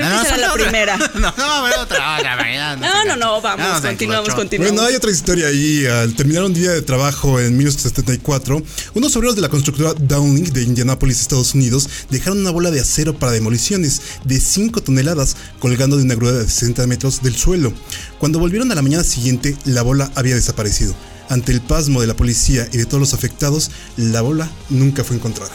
[0.07, 0.65] creo Ah, no, que será falta la otra.
[0.65, 0.97] primera.
[1.21, 4.73] No, no, a ver, otra, otra, ya, No, no, no, vamos, continuamos, continuamos.
[4.75, 5.87] Bueno, hay otra historia ahí.
[5.87, 8.63] Al terminar un día de trabajo en 1974,
[8.95, 13.19] unos obreros de la constructora Downing de Indianapolis, Estados Unidos, dejaron una bola de acero
[13.19, 17.73] para demoliciones de 5 toneladas colgando de una grúa de 60 metros del suelo.
[18.19, 20.95] Cuando volvieron a la mañana siguiente, la bola había desaparecido.
[21.29, 25.17] Ante el pasmo de la policía y de todos los afectados, la bola nunca fue
[25.17, 25.53] encontrada.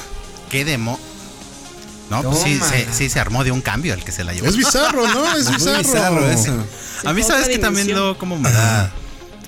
[0.49, 0.99] ¿Qué demo?
[2.10, 4.48] No, pues sí, se, sí se armó de un cambio el que se la llevó.
[4.48, 5.36] Es bizarro, ¿no?
[5.36, 5.80] Es bizarro.
[5.80, 6.65] bizarro eso.
[7.04, 8.91] A mí, ¿sabes que también lo como me da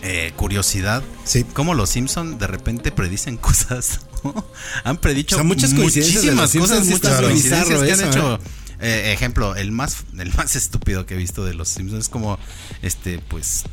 [0.02, 1.04] eh, curiosidad?
[1.24, 1.46] Sí.
[1.54, 4.02] Cómo los Simpson de repente predicen cosas.
[4.24, 4.46] ¿no?
[4.84, 8.00] Han predicho O sea, muchas muchísimas Simpsons, cosas, sí muchas muy coincidencias bizarro que han
[8.00, 8.40] eso, hecho.
[8.80, 12.38] Eh, ejemplo, el más, el más estúpido que he visto de los Simpsons es como,
[12.82, 13.64] este, pues,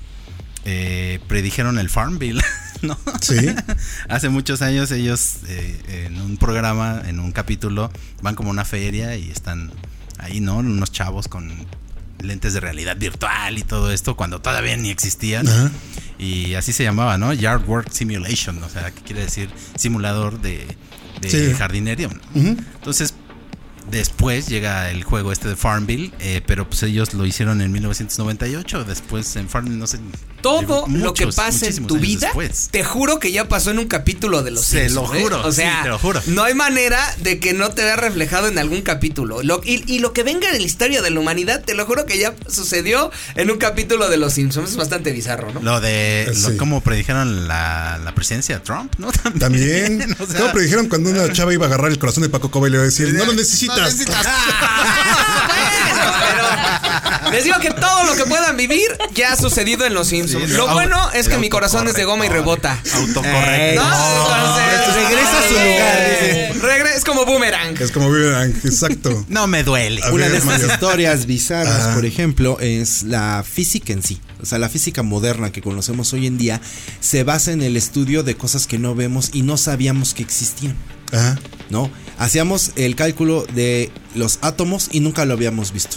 [0.64, 2.42] eh, predijeron el Farm Bill,
[2.84, 2.98] ¿no?
[3.20, 3.36] Sí.
[4.08, 7.90] Hace muchos años ellos eh, en un programa, en un capítulo,
[8.22, 9.72] van como a una feria y están
[10.18, 10.58] ahí, ¿no?
[10.58, 11.52] Unos chavos con
[12.20, 15.48] lentes de realidad virtual y todo esto, cuando todavía ni existían.
[15.48, 15.70] Ajá.
[16.18, 17.32] Y así se llamaba, ¿no?
[17.32, 20.64] Yard Work Simulation, o sea, que quiere decir simulador de,
[21.20, 21.52] de Sí.
[21.54, 22.08] jardinería.
[22.34, 23.14] Entonces,
[23.90, 28.84] después llega el juego este de Farmville, eh, pero pues ellos lo hicieron en 1998,
[28.84, 29.98] después en Farmville, no sé.
[30.44, 32.68] Todo lo que pasa en tu vida, después.
[32.70, 35.22] te juro que ya pasó en un capítulo de los Se Simpsons, lo ¿eh?
[35.22, 36.20] juro, O sea, sí, te lo juro.
[36.26, 39.42] no hay manera de que no te vea reflejado en algún capítulo.
[39.42, 42.04] Lo- y, y lo que venga en la historia de la humanidad, te lo juro
[42.06, 44.70] que ya sucedió en un capítulo de los Simpsons.
[44.70, 45.60] Es bastante bizarro, ¿no?
[45.60, 46.56] Lo de lo- Sí.
[46.58, 49.10] cómo predijeron la, la presidencia de Trump, ¿no?
[49.40, 50.14] También.
[50.20, 52.50] o sea, no, pero dijeron cuando una chava iba a agarrar el corazón de Paco
[52.50, 53.78] Coba y le iba a decir, no lo No necesitas.
[53.94, 54.26] necesitas.
[56.20, 56.43] Pero
[57.34, 60.44] les digo que todo lo que puedan vivir ya ha sucedido en los Simpsons.
[60.50, 62.78] Sí, lo bueno es que mi corazón es de goma y rebota.
[62.94, 63.82] Autocorrecto.
[63.82, 64.26] No,
[64.70, 66.52] entonces- regresa a su lugar, dice.
[66.60, 67.76] Regre- es como boomerang.
[67.80, 69.24] Es como viven, exacto.
[69.28, 70.00] No me duele.
[70.02, 70.72] A Una ver, de estas Mario.
[70.74, 71.94] historias bizarras, Ajá.
[71.94, 74.20] por ejemplo, es la física en sí.
[74.42, 76.60] O sea, la física moderna que conocemos hoy en día
[77.00, 80.76] se basa en el estudio de cosas que no vemos y no sabíamos que existían.
[81.12, 81.38] Ajá.
[81.70, 81.90] ¿No?
[82.18, 85.96] Hacíamos el cálculo de los átomos y nunca lo habíamos visto.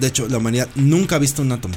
[0.00, 1.74] De hecho, la humanidad nunca ha visto un átomo.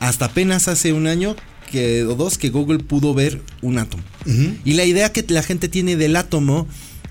[0.00, 1.36] Hasta apenas hace un año
[1.70, 4.02] que, o dos que Google pudo ver un átomo.
[4.64, 6.66] Y la idea que la gente tiene del átomo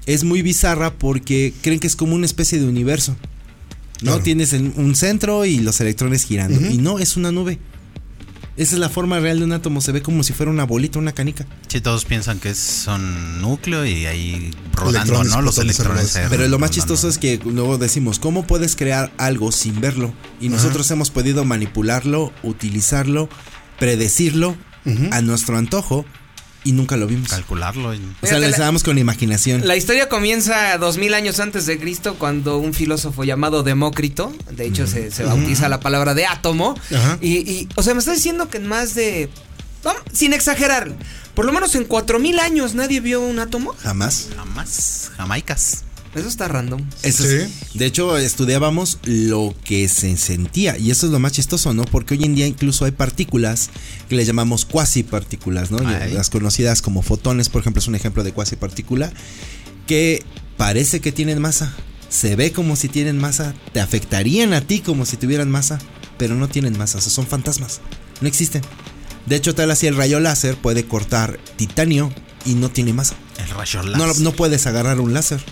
[0.05, 3.15] es muy bizarra porque creen que es como una especie de universo.
[4.01, 4.11] ¿No?
[4.13, 4.23] Claro.
[4.23, 6.59] Tienes en- un centro y los electrones girando.
[6.73, 7.59] Y no, es una nube.
[8.57, 9.81] Esa es la forma real de un átomo.
[9.81, 11.45] Se ve como si fuera una bolita, una canica.
[11.67, 15.41] Sí, todos piensan que son núcleo y ahí rodando, Electrones, ¿no?
[15.41, 16.19] Los electrones.
[16.29, 20.13] Pero lo más chistoso es que luego decimos, ¿cómo puedes crear algo sin verlo?
[20.39, 23.29] Y nosotros hemos podido manipularlo, utilizarlo,
[23.79, 24.55] predecirlo
[25.11, 26.05] a nuestro antojo
[26.63, 27.29] y nunca lo vimos.
[27.29, 27.93] calcularlo.
[27.93, 29.67] y- O sea, le damos con imaginación.
[29.67, 34.67] La historia comienza dos mil años antes de Cristo cuando un filósofo llamado Demócrito, de
[34.67, 37.17] hecho se, se bautiza la palabra de átomo, Ajá.
[37.21, 39.29] y, y, o sea, me está diciendo que en más de,
[39.83, 40.95] vamos, sin exagerar,
[41.33, 43.73] por lo menos en cuatro mil años nadie vio un átomo.
[43.81, 44.27] Jamás.
[44.35, 45.11] Jamás.
[45.17, 45.83] Jamaicas.
[46.15, 46.81] Eso está random.
[47.03, 47.35] Eso Sí.
[47.35, 50.77] es- de hecho, estudiábamos lo que se sentía.
[50.77, 51.85] Y eso es lo más chistoso, ¿no?
[51.85, 53.69] Porque hoy en día incluso hay partículas
[54.09, 55.77] que le llamamos cuasi partículas, ¿no?
[55.87, 56.11] Ay.
[56.13, 59.11] Las conocidas como fotones, por ejemplo, es un ejemplo de cuasi partícula.
[59.87, 60.23] que
[60.57, 61.73] parece que tienen masa,
[62.07, 65.79] se ve como si tienen masa, te afectarían a ti como si tuvieran masa,
[66.17, 67.81] pero no tienen masa, o sea, son fantasmas,
[68.21, 68.61] no existen.
[69.25, 72.13] De hecho, tal así el rayo láser puede cortar titanio
[72.45, 73.15] y no tiene masa.
[73.43, 74.21] El rayo No, láser.
[74.23, 75.43] no puedes agarrar un láser.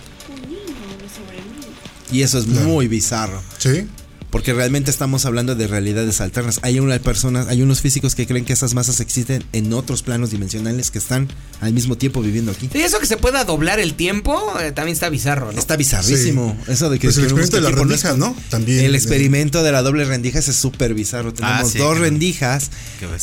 [2.12, 3.40] Y eso es muy bizarro.
[3.58, 3.86] Sí.
[4.30, 6.60] Porque realmente estamos hablando de realidades alternas.
[6.62, 10.30] Hay una personas, hay unos físicos que creen que esas masas existen en otros planos
[10.30, 11.26] dimensionales que están
[11.60, 12.70] al mismo tiempo viviendo aquí.
[12.72, 15.58] Y eso que se pueda doblar el tiempo eh, también está bizarro, ¿no?
[15.58, 16.56] Está bizarrísimo.
[16.68, 18.36] Eso de que Pues el experimento de la rendija, ¿no?
[18.50, 18.84] También.
[18.84, 21.34] El eh, experimento de la doble rendija es súper bizarro.
[21.34, 22.70] Tenemos Ah, sí, dos que- rendijas,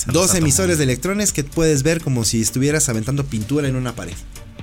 [0.08, 4.16] dos emisores de electrones que puedes ver como si estuvieras aventando pintura en una pared.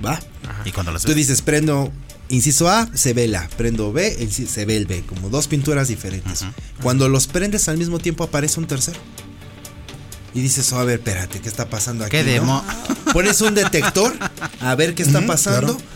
[0.05, 0.19] ¿Va?
[0.63, 1.91] Y cuando las Tú dices, prendo
[2.29, 3.47] inciso A, se ve el A.
[3.57, 5.03] Prendo B, se ve el B.
[5.07, 6.45] Como dos pinturas diferentes.
[6.81, 8.99] Cuando los prendes al mismo tiempo aparece un tercero.
[10.33, 12.17] Y dices, oh, a ver, espérate, ¿qué está pasando aquí?
[12.17, 12.31] ¿Qué no?
[12.31, 12.63] demo?
[13.13, 14.13] Pones un detector
[14.59, 15.77] a ver qué está pasando.
[15.77, 15.95] claro.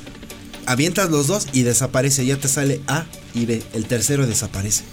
[0.65, 2.26] Avientas los dos y desaparece.
[2.26, 3.63] Ya te sale A y B.
[3.74, 4.84] El tercero desaparece.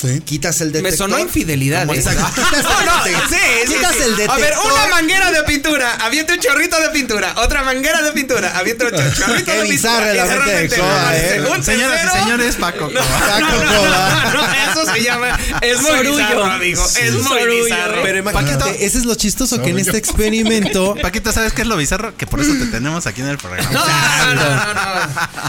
[0.00, 0.20] Sí.
[0.20, 0.90] Quitas el detector.
[0.92, 1.88] Me sonó infidelidad.
[1.90, 1.94] ¿eh?
[1.98, 4.02] Quitas No, no, sí, sí, Quitas sí.
[4.04, 4.36] el detector.
[4.36, 8.56] A ver, una manguera de pintura, avienta un chorrito de pintura, otra manguera de pintura,
[8.56, 9.62] avienta un chor- chorrito de pintura.
[9.64, 11.44] bizarra la mente ¿eh?
[11.50, 12.88] un Señoras y señores, Paco.
[12.92, 14.32] No, Paco no, no, Coba.
[14.32, 15.38] no, no, eso se llama.
[15.62, 16.16] Es muy Sorullo.
[16.16, 16.84] bizarro, amigo.
[17.00, 18.02] Es muy Sorullo, bizarro.
[18.02, 20.94] Pero imagínate, ese es lo chistoso que en este experimento.
[21.02, 22.16] Paquito, ¿sabes qué es lo bizarro?
[22.16, 23.68] Que por eso te tenemos aquí en el programa.
[23.70, 24.80] no, no, no, no.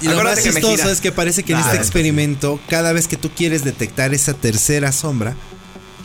[0.01, 3.29] Y lo más chistoso es que parece que en este experimento, cada vez que tú
[3.35, 5.35] quieres detectar esa tercera sombra,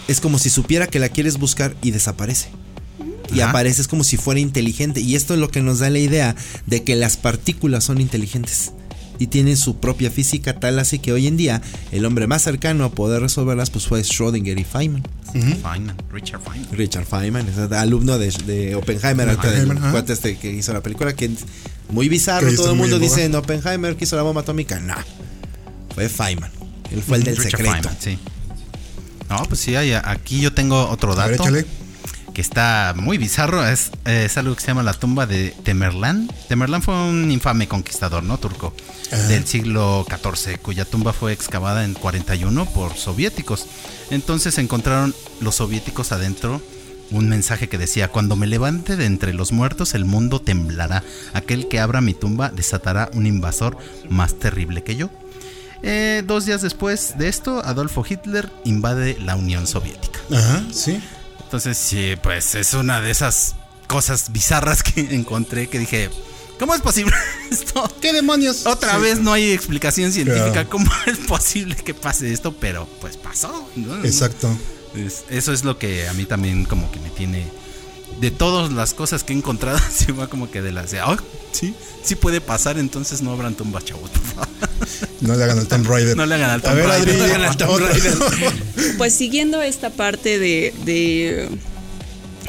[0.09, 2.49] es como si supiera que la quieres buscar y desaparece.
[3.33, 3.51] Y Ajá.
[3.51, 5.01] aparece es como si fuera inteligente.
[5.01, 8.73] Y esto es lo que nos da la idea de que las partículas son inteligentes.
[9.19, 12.85] Y tienen su propia física tal así que hoy en día el hombre más cercano
[12.85, 15.05] a poder resolverlas pues fue Schrödinger y Feynman.
[15.33, 16.73] Feynman, Richard Feynman.
[16.73, 21.31] Richard Feynman, es alumno de, de Oppenheimer, Oppenheimer, este que hizo la película, que
[21.91, 22.49] muy bizarro.
[22.49, 24.81] Que Todo el mundo dice en Oppenheimer que hizo la bomba atómica.
[24.81, 24.95] No,
[25.95, 26.64] fue Feynman.
[26.91, 27.73] Él fue el del Richard secreto.
[27.73, 28.19] Feynman, sí.
[29.29, 31.67] No, pues sí, hay- aquí yo tengo otro A ver, dato échale.
[32.35, 33.67] que está muy bizarro.
[33.67, 36.29] Es, es algo que se llama la tumba de Temerlán.
[36.49, 38.39] Temerlán fue un infame conquistador, ¿no?
[38.39, 38.75] Turco
[39.29, 43.67] del siglo XIV, cuya tumba fue excavada en 41 por soviéticos.
[44.11, 46.61] Entonces encontraron los soviéticos adentro
[47.11, 51.05] un mensaje que decía, cuando me levante de entre los muertos el mundo temblará.
[51.33, 53.77] Aquel que abra mi tumba desatará un invasor
[54.09, 55.11] más terrible que yo.
[55.87, 60.19] Eh, dos días después de esto, Adolfo Hitler invade la Unión Soviética.
[60.33, 60.99] Ajá, sí.
[61.43, 63.55] Entonces, sí, pues es una de esas
[63.87, 66.09] cosas bizarras que encontré que dije,
[66.59, 67.13] ¿cómo es posible
[67.51, 67.87] esto?
[68.01, 68.65] ¿Qué demonios?
[68.67, 69.01] Otra Sí.
[69.03, 70.69] vez no hay explicación científica Claro.
[70.71, 73.69] cómo es posible que pase esto, pero pues pasó.
[73.77, 74.03] ¿no?
[74.05, 74.49] Exacto.
[74.97, 77.47] Es- eso es lo que a mí también como que me tiene...
[78.21, 81.17] De todas las cosas que he encontrado, sí va como que de las de, "Ah,
[81.55, 84.49] sí, sí puede pasar, entonces no abran tumbas, chavos, por favor".
[85.21, 86.17] No le hagan al Tomb Raider.
[86.17, 87.09] No le hagan al A Tomb ver, Raider.
[87.09, 87.19] Adri.
[87.19, 87.79] No le hagan al Tomb.
[87.79, 88.15] Raider.
[88.99, 91.49] Pues siguiendo esta parte de, de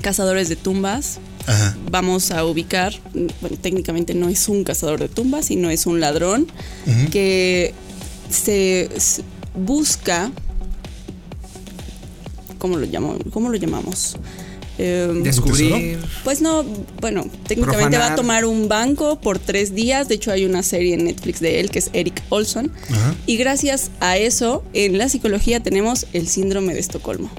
[0.01, 1.77] cazadores de tumbas, Ajá.
[1.89, 6.47] vamos a ubicar, bueno, técnicamente no es un cazador de tumbas, sino es un ladrón
[7.11, 7.73] que
[8.29, 8.89] se
[9.53, 10.31] busca,
[12.57, 14.17] ¿cómo lo, llamo, ¿cómo lo llamamos?
[14.77, 15.99] Em, Descubrir.
[16.23, 16.65] pues no,
[16.99, 20.07] bueno, técnicamente va a tomar un banco por tres días.
[20.07, 22.71] De hecho, hay una serie en Netflix de él que es Eric Olson.
[22.89, 23.15] Ajá.
[23.25, 27.29] Y gracias a eso, en la psicología tenemos el síndrome de Estocolmo.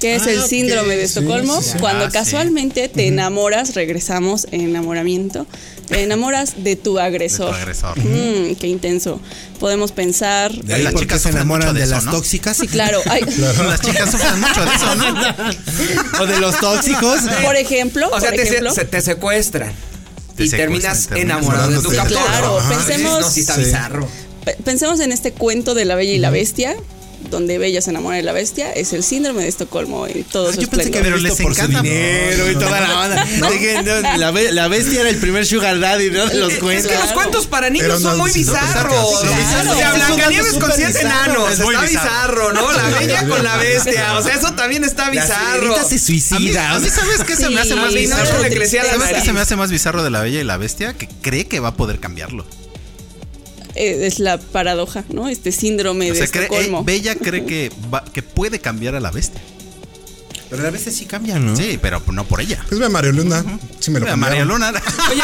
[0.00, 1.60] ¿Qué es Ah, el síndrome de Estocolmo?
[1.60, 1.78] sí, sí.
[1.78, 2.12] Cuando Ah, sí.
[2.12, 5.44] casualmente te enamoras, regresamos en enamoramiento,
[5.88, 7.46] te enamoras de tu agresor.
[7.46, 7.98] De tu agresor.
[7.98, 9.20] Mm, qué intenso.
[9.58, 10.52] Podemos pensar.
[10.52, 12.12] De ahí Las chicas se enamoran de de, eso, las ¿no?
[12.12, 12.56] tóxicas.
[12.58, 13.00] Sí, claro.
[13.06, 13.22] hay-
[13.66, 16.22] Las chicas sufren mucho de eso, ¿no?
[16.22, 17.20] o de los tóxicos.
[17.44, 19.72] por ejemplo, O sea, por te, ejemplo, se, te secuestran.
[20.36, 22.22] Te y terminas enamorado de tu captor.
[22.24, 22.68] Claro, Ajá.
[22.68, 23.64] pensemos- No, sí está Sí.
[23.64, 24.06] bizarro.
[24.44, 26.76] Pe- Pensemos en este cuento de la Bella y la Bestia,
[27.30, 30.60] donde Bella se enamora de la bestia, es el síndrome de Estocolmo en todo su
[30.60, 31.00] Yo pensé que.
[31.00, 31.82] Pero les por su encanta.
[31.82, 33.26] dinero y toda la banda.
[34.18, 36.26] La, be- la bestia era el primer sugar daddy ¿no?
[36.26, 36.90] de los Es cuentos.
[36.92, 39.22] que los cuentos para niños son muy bizarros.
[39.24, 41.52] Es Blancanieves con siete enanos.
[41.52, 42.52] Es Está bizarro.
[42.52, 42.72] ¿no?
[42.72, 44.16] La bella con la bestia.
[44.18, 45.60] O sea, eso también está La bizarro.
[45.74, 46.70] sirenita se A mí, suicida.
[46.72, 48.42] a mí, ¿sabes qué se me hace más bizarro?
[48.42, 50.94] la ¿Sabes qué se me hace más bizarro de la Bella y la Bestia?
[50.94, 52.44] Que cree que va a poder cambiarlo.
[53.78, 55.28] Eh, es la paradoja, ¿no?
[55.28, 56.80] Este síndrome O de sea, cree- Estocolmo.
[56.80, 59.40] eh, Bella cree que, va- que puede cambiar a la Bestia.
[60.50, 61.54] Pero a veces sí cambian, ¿no?
[61.54, 62.64] Sí, pero no por ella.
[62.68, 63.44] Pues ve a Mario Luna.
[63.80, 64.06] Sí me lo.
[64.46, 64.70] Luna.
[65.10, 65.22] Oye,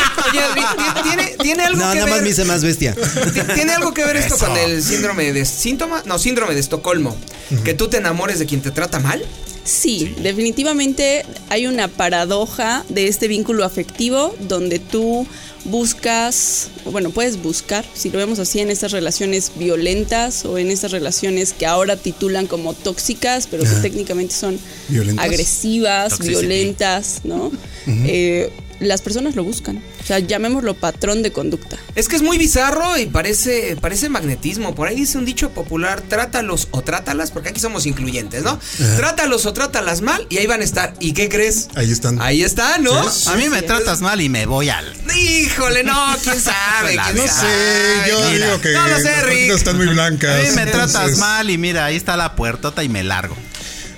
[0.52, 2.22] oye, ¿tiene, tiene algo No, que nada más ver?
[2.24, 2.94] me hice más bestia.
[2.94, 4.46] Ti- ¿Tiene algo que ver esto Eso.
[4.46, 6.02] con el síndrome de síntoma?
[6.04, 7.16] No, síndrome de Estocolmo.
[7.64, 9.24] Que tú te enamores de quien te trata mal.
[9.64, 15.26] Sí, definitivamente hay una paradoja de este vínculo afectivo donde tú
[15.64, 20.92] buscas, bueno, puedes buscar, si lo vemos así, en estas relaciones violentas o en estas
[20.92, 25.24] relaciones que ahora titulan como tóxicas, pero que técnicamente son Violentas.
[25.24, 26.38] agresivas, Toxicity.
[26.40, 27.50] violentas, ¿no?
[27.86, 29.82] Eh, las personas lo buscan.
[30.02, 31.76] O sea, llamémoslo patrón de conducta.
[31.94, 34.74] Es que es muy bizarro y parece, parece magnetismo.
[34.74, 38.58] Por ahí dice un dicho popular, trátalos o trátalas, porque aquí somos incluyentes, ¿no?
[38.96, 40.94] Trátalos o trátalas mal y ahí van a estar.
[41.00, 41.68] ¿Y qué crees?
[41.74, 42.20] Ahí están.
[42.20, 43.10] Ahí está, ¿no?
[43.10, 44.92] Sí, A mí me tratas mal y me voy al.
[45.14, 46.96] Híjole, no, quién sabe.
[47.04, 47.48] Quién No sabe.
[47.50, 49.50] sé, yo Mira, digo que No lo sé, Rick.
[49.52, 50.42] están muy A blancas.
[50.42, 53.36] mí me tratas mal y mira, ahí está la puertota y me largo.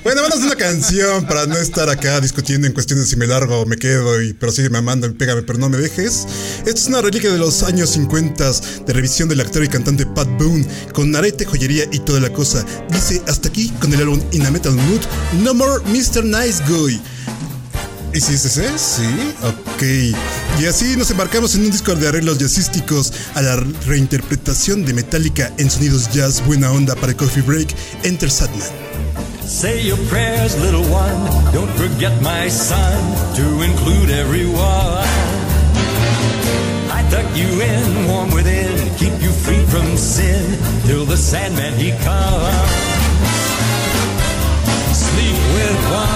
[0.06, 3.62] Bueno, vamos a una canción para no estar acá discutiendo en cuestiones si me largo
[3.62, 6.28] o me quedo, y, pero sigue mamando, pégame, pero no me dejes.
[6.58, 8.52] Esto es una reliquia de los años 50
[8.86, 12.64] de revisión del actor y cantante Pat Boone, con arete, joyería y toda la cosa.
[12.88, 15.00] Dice hasta aquí con el álbum In a Metal Mood,
[15.42, 16.24] No More Mr.
[16.24, 17.00] Nice Guy.
[18.14, 18.78] ¿Y si es ese?
[18.78, 20.60] Sí, ok.
[20.60, 25.52] Y así nos embarcamos en un disco de arreglos jazzísticos a la reinterpretación de Metallica
[25.58, 28.70] en sonidos jazz buena onda para el coffee break, Enter Satman.
[29.48, 31.52] Say your prayers, little one.
[31.52, 35.06] Don't forget, my son, to include everyone.
[36.90, 41.90] I tuck you in, warm within, keep you free from sin, till the Sandman he
[41.90, 42.72] comes.
[44.92, 46.15] Sleep with one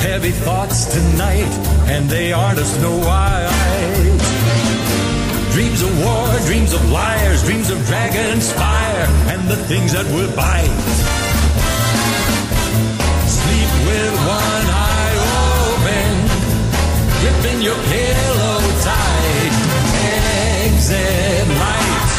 [0.00, 1.50] Heavy thoughts tonight,
[1.88, 4.18] and they aren't a snow white.
[5.52, 10.30] Dreams of war, dreams of liars, dreams of dragons fire, and the things that will
[10.36, 10.70] bite.
[13.26, 15.16] Sleep with one eye
[15.74, 16.12] open,
[17.20, 19.52] gripping your pillow tight.
[20.64, 22.10] Exit light,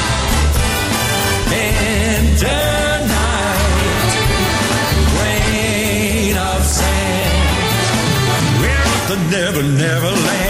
[1.53, 2.88] enter
[9.29, 10.48] Never, Never Land.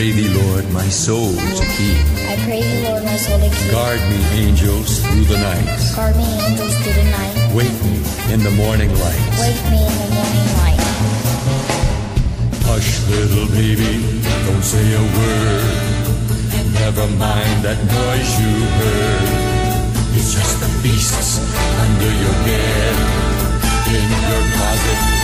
[0.00, 2.00] Pray thee, Lord, my soul to keep.
[2.32, 3.70] I pray you, Lord, my soul to keep.
[3.70, 5.66] Guard me, angels, through the night.
[5.94, 7.36] Guard me, angels, through the night.
[7.52, 8.00] Wake me
[8.32, 9.24] in the morning light.
[9.44, 10.80] Wake me in the morning light.
[12.64, 14.00] Hush, little baby,
[14.48, 15.68] don't say a word.
[16.80, 20.16] Never mind that noise you heard.
[20.16, 21.44] It's just the beasts
[21.84, 22.96] under your bed,
[23.92, 25.19] in your closet,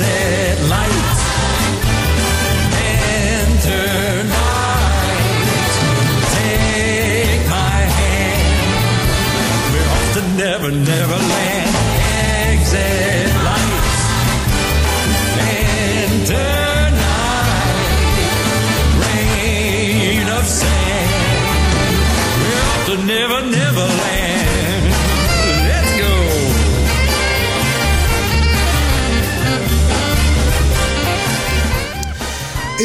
[0.00, 1.19] Set light.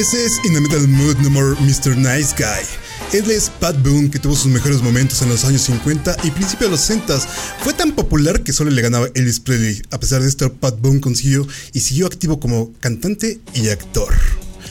[0.06, 1.98] Ese es In the Metal Mood No More Mr.
[1.98, 2.64] Nice Guy.
[3.18, 6.70] Él es Pat Boone, que tuvo sus mejores momentos en los años 50 y principios
[6.70, 7.18] de los 60.
[7.64, 9.82] Fue tan popular que solo le ganaba Elvis Presley.
[9.90, 14.14] A pesar de esto, Pat Boone consiguió y siguió activo como cantante y actor.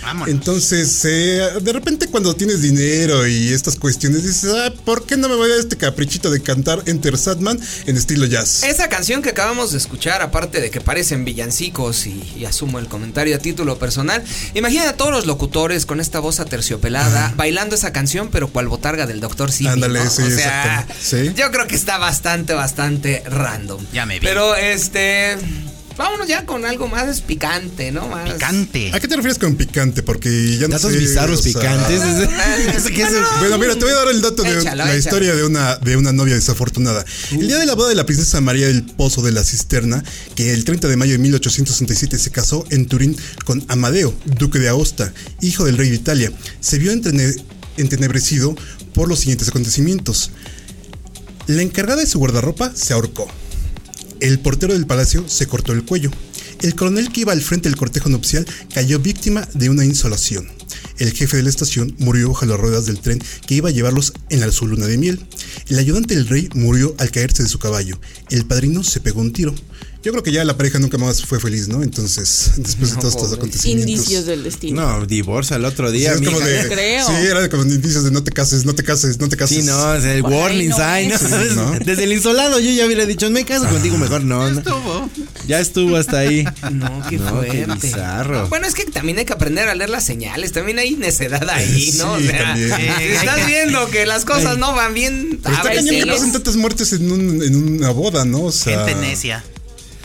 [0.05, 0.29] Vámonos.
[0.29, 5.29] Entonces, eh, de repente cuando tienes dinero y estas cuestiones, dices, ah, ¿por qué no
[5.29, 8.63] me voy a dar este caprichito de cantar Enter Sadman en estilo jazz?
[8.63, 12.87] Esa canción que acabamos de escuchar, aparte de que parecen villancicos y, y asumo el
[12.89, 14.23] comentario a título personal,
[14.55, 19.07] imagina a todos los locutores con esta voz aterciopelada bailando esa canción, pero cual botarga
[19.07, 19.71] del Doctor Simi.
[19.71, 20.11] Ándale, ¿no?
[20.11, 20.95] sí, o sea, exacto.
[21.01, 21.33] Sí.
[21.37, 23.85] yo creo que está bastante, bastante random.
[23.93, 24.27] Ya me vi.
[24.27, 25.37] Pero este,
[25.97, 28.09] vámonos ya con algo más picante, ¿no?
[28.09, 28.91] Más Picante.
[28.93, 30.03] ¿A qué te refieres con picante?
[30.03, 32.03] Porque ya no Datos sé, bizarros o sea- picantes.
[32.03, 34.99] Es que es- Bueno, mira, te voy a dar el dato de Échalo, la échalo.
[34.99, 37.05] historia de una, de una novia desafortunada.
[37.33, 40.03] El día de la boda de la princesa María del Pozo de la Cisterna,
[40.35, 44.69] que el 30 de mayo de 1867 se casó en Turín con Amadeo, duque de
[44.69, 47.37] Aosta, hijo del rey de Italia, se vio entene-
[47.77, 48.55] entenebrecido
[48.95, 50.31] por los siguientes acontecimientos.
[51.47, 53.29] La encargada de su guardarropa se ahorcó.
[54.21, 56.11] El portero del palacio se cortó el cuello.
[56.63, 60.49] El coronel que iba al frente del cortejo nupcial cayó víctima de una insolación.
[60.99, 64.13] El jefe de la estación murió bajo las ruedas del tren que iba a llevarlos
[64.31, 65.27] en la su luna de miel.
[65.69, 67.99] El ayudante del rey murió al caerse de su caballo.
[68.31, 69.55] El padrino se pegó un tiro.
[70.05, 71.83] Yo creo que ya la pareja nunca más fue feliz, ¿no?
[71.83, 73.91] Entonces, después de todos estos acontecimientos.
[73.91, 74.99] Indicios del destino.
[74.99, 77.07] No, divorcio al otro Sí, día, es como de- creo.
[77.07, 79.57] Sí, era como indicios de no te cases, no te cases, no te cases.
[79.59, 81.11] Sí, no, sea, el Por warning no sign.
[81.11, 81.23] es.
[81.23, 81.29] ¿no?
[81.43, 81.71] Sí, ¿no?
[81.85, 84.23] Desde el insolado yo ya hubiera dicho, me caso contigo mejor.
[84.25, 84.59] No, no.
[84.59, 85.09] Estuvo.
[85.49, 86.45] Ya estuvo hasta ahí.
[86.71, 87.87] No, qué No, qué fuerte.
[87.87, 88.49] bizarro.
[88.49, 90.53] Bueno, es que también hay que aprender a leer las señales.
[90.53, 92.19] También hay necedad ahí, ¿no?
[92.19, 92.73] Sí, o sea, también.
[92.99, 96.57] si estás viendo que las cosas no van bien, Pero está cañón que pasen tantas
[96.57, 98.43] muertes en, un- en una boda, ¿no?
[98.45, 99.45] O sea, Gente necia.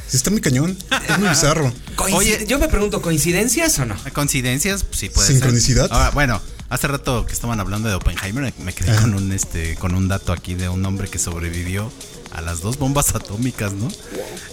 [0.09, 0.75] Sí, está muy cañón.
[1.07, 1.71] Es muy bizarro.
[1.95, 2.45] Coincid- Oye.
[2.47, 3.95] yo me pregunto, ¿coincidencias o no?
[4.13, 5.83] Coincidencias, sí puede Sincronicidad.
[5.87, 5.93] ser.
[5.93, 9.95] Ahora, bueno, hace rato que estaban hablando de Oppenheimer, me quedé con un este con
[9.95, 11.91] un dato aquí de un hombre que sobrevivió
[12.31, 13.87] a las dos bombas atómicas, ¿no?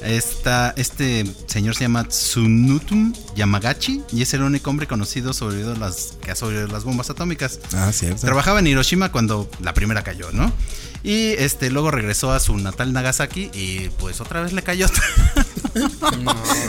[0.03, 5.77] Esta, este señor se llama Tsunutum Yamagachi y es el único hombre conocido sobrevivido a
[5.77, 7.61] las, que ha sobrevivido a las bombas atómicas.
[7.75, 8.21] Ah, cierto.
[8.21, 10.53] Trabajaba en Hiroshima cuando la primera cayó, ¿no?
[11.03, 14.87] Y este luego regresó a su natal Nagasaki y pues otra vez le cayó.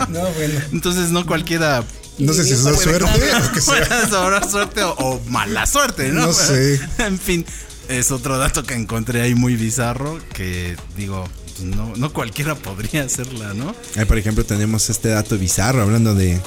[0.10, 0.60] No, bueno.
[0.74, 1.82] Entonces no cualquiera
[2.20, 3.06] No sé si es puede suerte
[3.50, 3.88] o que sea.
[3.88, 6.28] puede sobrar suerte o, o mala suerte, ¿no?
[6.28, 6.80] No sé.
[7.00, 7.46] En fin,
[7.90, 11.28] es otro dato que encontré ahí muy bizarro que digo,
[11.62, 13.76] no, no cualquiera podría hacerla, ¿no?
[13.96, 16.40] Ahí, por ejemplo, tenemos este dato bizarro hablando de,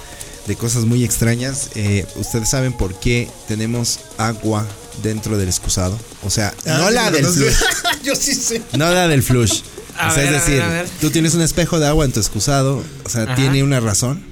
[0.46, 1.70] de cosas muy extrañas.
[1.76, 4.66] Eh, Ustedes saben por qué tenemos agua
[5.02, 5.98] dentro del excusado.
[6.24, 7.38] O sea, no Ah, la sí, del no sé.
[7.50, 7.56] flush.
[8.04, 8.62] Yo sí sé.
[8.76, 9.60] No la del flush.
[9.98, 10.88] A o sea, ver, es a ver, decir, a ver.
[11.00, 12.82] tú tienes un espejo de agua en tu excusado.
[13.04, 13.34] O sea, Ajá.
[13.34, 14.24] tiene una razón.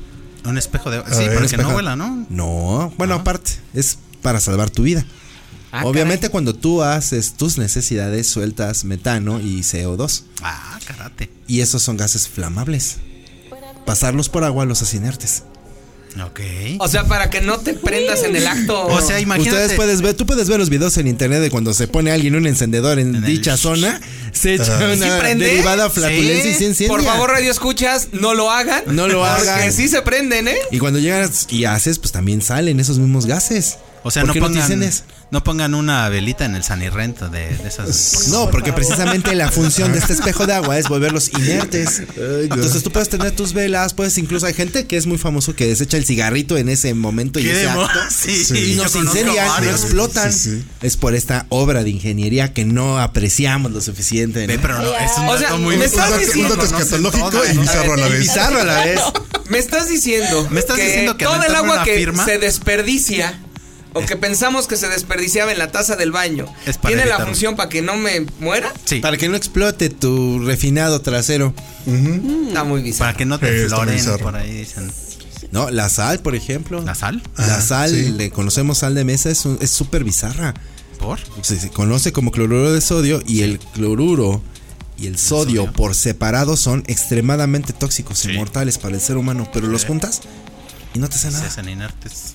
[0.48, 0.98] Un espejo de...
[0.98, 1.70] A Sí, ver, para que espejo.
[1.70, 2.26] no huela, ¿no?
[2.30, 5.04] No, bueno, aparte, es para salvar tu vida.
[5.70, 6.32] Ah, Obviamente, caray.
[6.32, 10.22] cuando tú haces tus necesidades, sueltas metano y CO2.
[10.42, 11.30] Ah, karate.
[11.46, 12.96] Y esos son gases flamables.
[13.84, 15.44] Pasarlos por agua los hace inertes.
[16.24, 16.40] Ok.
[16.78, 18.86] O sea, para que no te prendas en el acto.
[18.86, 19.50] O sea, imagínate.
[19.56, 22.34] Ustedes puedes ver, tú puedes ver los videos en internet de cuando se pone alguien
[22.34, 24.00] un encendedor en, En el- dicha zona,
[24.32, 24.86] se echa Ajá.
[24.92, 26.88] una ¿Sí derivada flatulencia y se enciende.
[26.94, 28.82] Por favor, radio escuchas, no lo hagan.
[28.86, 29.72] No lo Porque hagan.
[29.72, 30.56] sí se prenden, ¿eh?
[30.72, 33.76] Y cuando llegas y haces, pues también salen esos mismos gases.
[34.04, 35.04] O sea, ¿Por no pongan, incendias?
[35.30, 38.28] no pongan una velita en el sanirrento de, de esas.
[38.28, 42.02] No, porque precisamente la función de este espejo de agua es volverlos inertes.
[42.16, 45.66] Entonces tú puedes tener tus velas, puedes incluso hay gente que es muy famoso que
[45.66, 47.88] desecha el cigarrito en ese momento y ese acto.
[48.10, 50.32] Sí, y yo nos incendian, no explotan.
[50.32, 50.64] Sí, sí.
[50.82, 54.42] Es por esta obra de ingeniería que no apreciamos lo suficiente.
[54.42, 54.46] ¿no?
[54.46, 56.74] Ve, pero no, es un O sea, muy me Un estás dato, diciendo- un dato
[56.76, 58.20] escatológico todo, y bizarro a la vez.
[58.20, 59.00] Bizarro a la vez.
[59.48, 60.46] Me estás diciendo.
[60.50, 63.38] Me estás diciendo que todo el agua que firma- se desperdicia.
[64.02, 66.46] O que pensamos que se desperdiciaba en la taza del baño.
[66.66, 68.72] Es para ¿Tiene la función para que no me muera?
[68.84, 69.00] Sí.
[69.00, 71.54] Para que no explote tu refinado trasero.
[71.86, 73.06] Está muy bizarro.
[73.06, 74.90] Para que no te floren por ahí dicen.
[75.50, 76.82] No, la sal, por ejemplo.
[76.82, 77.22] ¿La sal?
[77.36, 78.10] La Ah, sal, sí.
[78.10, 80.52] le conocemos sal de mesa, es un- es súper bizarra.
[80.98, 81.18] ¿Por?
[81.42, 84.42] Se, se conoce como cloruro de sodio y el cloruro
[84.98, 85.72] y el sodio, sodio.
[85.72, 88.34] por separado son extremadamente tóxicos y Sí.
[88.36, 90.20] mortales para el ser humano, pero los juntas
[90.92, 91.46] y no te hace Se nada.
[91.46, 92.34] hacen inertes.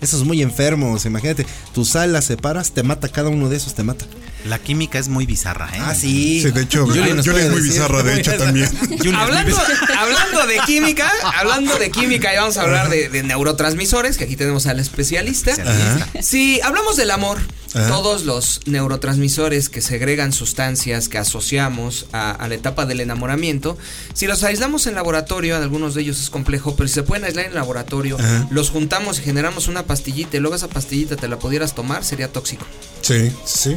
[0.00, 3.74] Eso es muy enfermo, imagínate, tu sal la separas, te mata cada uno de esos,
[3.74, 4.06] te mata.
[4.44, 5.78] La química es muy bizarra, ¿eh?
[5.80, 6.40] Ah, sí.
[6.42, 8.68] Sí, de hecho, Julie es muy bizarra, de hecho, también.
[9.16, 9.56] Hablando,
[9.98, 14.36] hablando de química, hablando de química, y vamos a hablar de, de neurotransmisores, que aquí
[14.36, 15.50] tenemos al especialista.
[15.50, 16.22] Especialista.
[16.22, 17.38] Si hablamos del amor,
[17.74, 17.88] Ajá.
[17.88, 23.76] todos los neurotransmisores que segregan sustancias que asociamos a, a la etapa del enamoramiento,
[24.14, 27.46] si los aislamos en laboratorio, algunos de ellos es complejo, pero si se pueden aislar
[27.46, 28.46] en laboratorio, Ajá.
[28.50, 32.28] los juntamos y generamos una pastillita y luego esa pastillita te la pudieras tomar, sería
[32.32, 32.64] tóxico.
[33.02, 33.76] Sí, sí.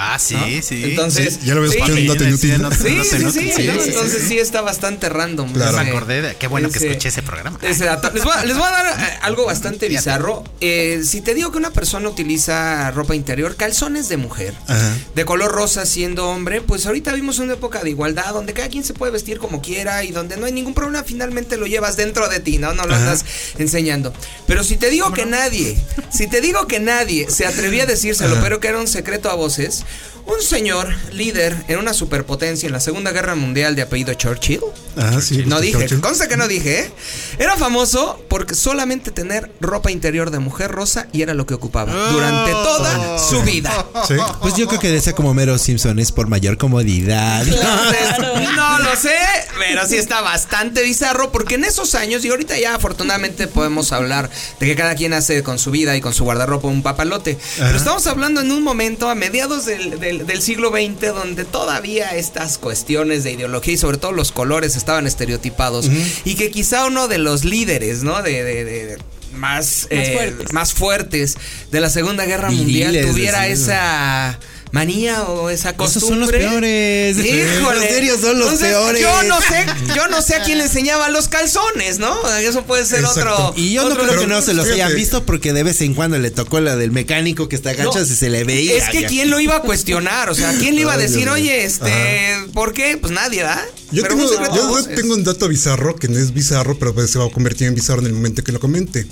[0.00, 0.62] Ah, sí, ¿no?
[0.62, 0.84] sí.
[0.84, 2.52] Entonces, Sí, ya lo habías sí, escuchado dato Sí, inútil.
[2.52, 3.88] sí, no- Sí.
[3.88, 5.52] Entonces sí está bastante random.
[5.52, 5.76] Claro.
[5.78, 7.58] Me acordé de qué bueno que escuché ese programa.
[7.62, 8.10] ese dato.
[8.12, 10.44] Les voy, a, les voy a dar eh, algo bastante bizarro.
[10.60, 14.96] Eh, si te digo que una persona utiliza ropa interior, calzones de mujer, Ajá.
[15.14, 18.84] de color rosa siendo hombre, pues ahorita vivimos una época de igualdad donde cada quien
[18.84, 22.28] se puede vestir como quiera y donde no hay ningún problema, finalmente lo llevas dentro
[22.28, 22.72] de ti, ¿no?
[22.74, 23.02] No lo Ajá.
[23.02, 23.24] andas
[23.58, 24.12] enseñando.
[24.46, 25.76] Pero si te digo que nadie,
[26.12, 28.42] si te digo que nadie se atrevía a decírselo, Ajá.
[28.42, 29.84] pero que era un secreto a voces,
[30.26, 34.60] un señor líder en una superpotencia en la Segunda Guerra Mundial de apellido Churchill,
[35.00, 35.44] Ah, sí.
[35.46, 36.00] no dije, Churchill.
[36.00, 36.92] consta que no dije, ¿eh?
[37.38, 41.92] Era famoso porque solamente tener ropa interior de mujer rosa y era lo que ocupaba
[42.10, 43.86] durante toda su vida.
[44.06, 44.14] Sí.
[44.42, 47.46] Pues yo creo que decía como Mero Simpson es por mayor comodidad.
[47.46, 48.18] Entonces,
[48.56, 49.14] no lo sé,
[49.58, 54.28] pero sí está bastante bizarro porque en esos años, y ahorita ya afortunadamente podemos hablar
[54.60, 57.38] de que cada quien hace con su vida y con su guardarropa un papalote.
[57.56, 62.10] Pero estamos hablando en un momento a mediados del, del- del siglo XX donde todavía
[62.10, 65.88] estas cuestiones de ideología y sobre todo los colores estaban estereotipados
[66.24, 68.22] y que quizá uno de los líderes, ¿no?
[68.22, 68.98] De, de- de-
[69.32, 70.52] más, eh, fuertes.
[70.52, 71.36] más fuertes
[71.70, 74.38] de la Segunda Guerra Mundial Viriles, tuviera esa
[74.72, 75.98] manía o esa costumbre.
[75.98, 77.16] Esos son los peores.
[77.18, 77.80] Híjole.
[77.80, 79.02] Los serios son los Entonces, peores.
[79.02, 82.16] Yo no sé, yo no sé a quién le enseñaba los calzones, ¿no?
[82.38, 83.48] Eso puede ser Exacto.
[83.48, 83.54] otro.
[83.56, 86.18] Y yo no creo que no se los hayan visto porque de vez en cuando
[86.18, 88.76] le tocó la del mecánico que está agacha No, y se le veía.
[88.76, 91.64] Es que quién lo iba a cuestionar, o sea, quién le iba a decir, oye,
[91.64, 92.96] este, ¿por qué?
[92.96, 93.64] Pues nadie, ¿verdad?
[93.90, 97.18] Yo, Pero tengo, yo tengo un dato bizarro que no es bizarro, pero pues se
[97.18, 99.06] va a convertir en bizarro en el momento que lo comente.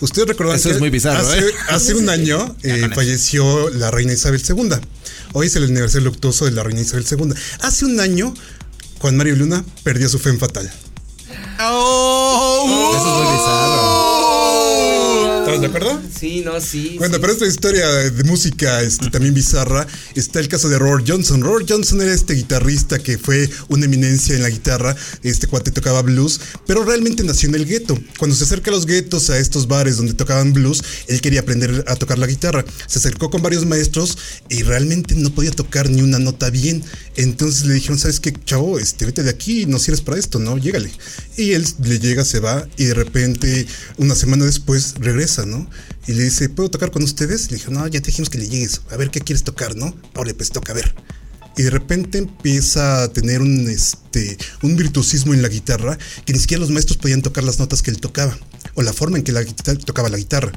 [0.00, 1.52] Ustedes recordarán Eso que es muy bizarro, hace, ¿eh?
[1.68, 4.70] hace un año eh, falleció la reina Isabel II.
[5.32, 7.34] Hoy es el aniversario luctuoso de la reina Isabel II.
[7.60, 8.34] Hace un año,
[8.98, 10.70] Juan Mario Luna perdió su fe fatal.
[11.58, 14.19] Eso es muy bizarro.
[15.54, 16.00] ¿Estás de acuerdo?
[16.16, 16.94] Sí, no, sí.
[16.98, 17.20] Bueno, sí.
[17.20, 19.84] pero esta historia de música este, también bizarra
[20.14, 21.40] está el caso de Robert Johnson.
[21.42, 24.94] Robert Johnson era este guitarrista que fue una eminencia en la guitarra,
[25.24, 27.98] este cuate tocaba blues, pero realmente nació en el gueto.
[28.18, 31.84] Cuando se acerca a los guetos, a estos bares donde tocaban blues, él quería aprender
[31.88, 32.64] a tocar la guitarra.
[32.86, 36.84] Se acercó con varios maestros y realmente no podía tocar ni una nota bien.
[37.16, 38.78] Entonces le dijeron, ¿sabes qué, chavo?
[38.78, 40.56] Este, vete de aquí, no sirves para esto, ¿no?
[40.58, 40.92] Llégale.
[41.36, 45.68] Y él le llega, se va y de repente, una semana después, regresa, ¿no?
[46.06, 47.50] Y le dice, ¿puedo tocar con ustedes?
[47.50, 48.80] Le dijo, no, ya te dijimos que le llegues.
[48.90, 49.94] A ver, ¿qué quieres tocar, no?
[50.14, 50.94] Ahora pues toca, a ver.
[51.56, 56.38] Y de repente empieza a tener un, este, un virtuosismo en la guitarra que ni
[56.38, 58.38] siquiera los maestros podían tocar las notas que él tocaba
[58.74, 60.52] o la forma en que la guitarra, tocaba la guitarra.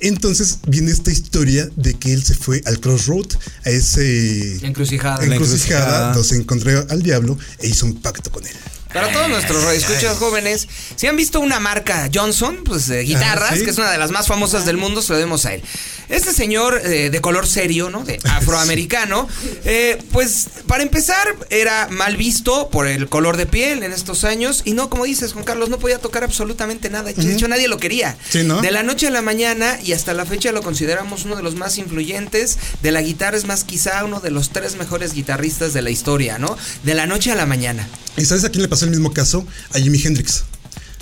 [0.00, 3.26] Entonces viene esta historia de que él se fue al crossroad,
[3.64, 5.24] a ese Encrucijada.
[5.24, 6.12] Encrucijada, encrucijada.
[6.12, 8.54] donde se encontró al diablo e hizo un pacto con él.
[8.92, 10.66] Para todos nuestros radioescuchas jóvenes,
[10.96, 13.64] si han visto una marca Johnson, pues de guitarras, Ah, sí.
[13.64, 15.62] que es una de las más famosas del mundo, se lo demos a él.
[16.08, 18.04] Este señor eh, de color serio, ¿no?
[18.04, 19.28] De afroamericano,
[19.64, 24.62] eh, pues para empezar era mal visto por el color de piel en estos años
[24.64, 27.12] y no, como dices, Juan Carlos, no podía tocar absolutamente nada.
[27.12, 28.16] De hecho, nadie lo quería.
[28.28, 28.60] Sí, ¿no?
[28.60, 31.54] De la noche a la mañana y hasta la fecha lo consideramos uno de los
[31.54, 35.82] más influyentes de la guitarra, es más quizá uno de los tres mejores guitarristas de
[35.82, 36.56] la historia, ¿no?
[36.84, 37.88] De la noche a la mañana.
[38.16, 39.46] ¿Y sabes a quién le pasó el mismo caso?
[39.72, 40.44] A Jimi Hendrix.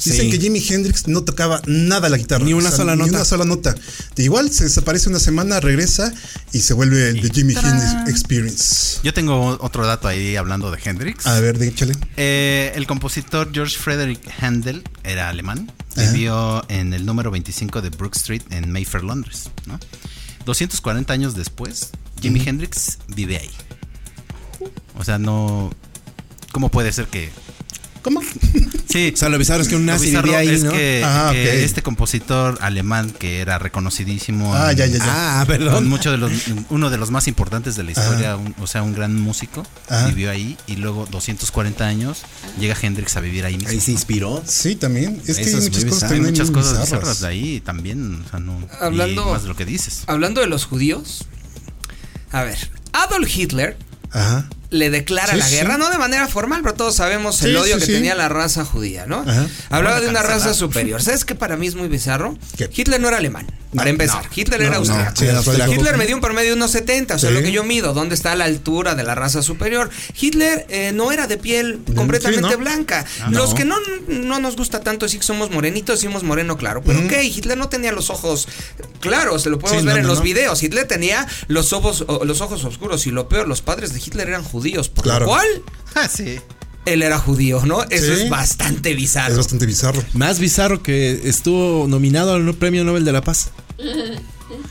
[0.04, 0.30] Dicen Sí.
[0.30, 2.44] que Jimi Hendrix no tocaba nada la guitarra.
[2.44, 3.10] Ni una sola Ni nota.
[3.12, 3.74] una sola nota.
[4.14, 6.12] De igual se desaparece una semana, regresa
[6.52, 8.98] y se vuelve el de Jimi Hendrix Experience.
[9.02, 11.26] Yo tengo otro dato ahí hablando de Hendrix.
[11.26, 11.94] A ver, échale.
[12.16, 15.72] Eh, el compositor George Frederick Handel era alemán.
[15.96, 16.10] Ajá.
[16.12, 19.44] Vivió en el número 25 de Brook Street en Mayfair, Londres.
[19.66, 19.80] ¿no?
[20.44, 21.90] 240 años después,
[22.20, 23.50] Jimi Hendrix vive ahí.
[24.98, 25.72] O sea, no.
[26.52, 27.30] ¿Cómo puede ser que.?
[28.06, 28.20] ¿Cómo?
[28.88, 29.10] Sí.
[29.12, 30.70] O sea, lo bizarro es que un nazi vivía ahí, es ¿no?
[30.70, 31.54] que, Ah, que ok.
[31.64, 35.40] este compositor alemán que era reconocidísimo Ah, en- ya, ya, ya.
[35.40, 35.88] Ah, con perdón.
[35.88, 36.30] mucho de los,
[36.70, 40.06] uno de los más importantes de la historia, un- o sea, un gran músico, Ajá.
[40.06, 42.22] vivió ahí y luego 240 años
[42.60, 43.70] llega Hendrix a vivir ahí mismo.
[43.70, 44.40] Ahí se inspiró.
[44.46, 45.20] Sí, también.
[45.26, 46.12] Es que hay muchas cosas.
[46.12, 46.90] Hay muchas cosas bizarras.
[47.00, 50.04] bizarras de ahí también, o sea, no, Hablando- y más de lo que dices.
[50.06, 51.24] Hablando de los judíos,
[52.30, 52.56] a ver,
[52.92, 53.76] Adolf Hitler
[54.12, 54.48] Ajá.
[54.70, 55.54] Le declara Sí, la sí.
[55.56, 57.92] guerra, no de manera formal, pero todos sabemos el odio sí, que sí.
[57.92, 59.20] tenía la raza judía, ¿no?
[59.26, 59.46] Ajá.
[59.70, 61.02] Hablaba Bueno, de una raza superior.
[61.02, 62.36] ¿Sabes qué para mí es muy bizarro?
[62.56, 62.68] ¿Qué?
[62.74, 64.24] Hitler no era alemán, para empezar.
[64.34, 65.72] Hitler era no, austriaco.
[65.72, 67.34] Hitler me dio un promedio de unos 70, o sea, Sí.
[67.34, 69.90] lo que yo mido, ¿dónde está la altura de la raza superior?
[70.20, 72.58] Hitler eh, no era de piel completamente sí, ¿no?
[72.58, 73.04] blanca.
[73.22, 73.54] Ah, Los no.
[73.56, 73.76] que no,
[74.08, 76.82] no nos gusta tanto decir que somos morenitos, decimos moreno claro.
[76.84, 78.48] Pero ok, Hitler no tenía los ojos
[79.00, 80.24] claros, se lo podemos Sí, ver no, en no, los no.
[80.24, 80.62] videos.
[80.62, 84.42] Hitler tenía los ojos, los ojos oscuros y lo peor, los padres de Hitler eran
[84.42, 84.55] judíos,
[84.88, 85.26] por Claro.
[85.26, 85.46] lo cual
[85.94, 86.36] Ah, sí.
[86.84, 87.82] él era judío, ¿no?
[87.84, 88.22] Eso Sí.
[88.24, 89.32] es bastante bizarro.
[89.32, 90.02] Es bastante bizarro.
[90.14, 93.50] Más bizarro que estuvo nominado al Premio Nobel de la Paz.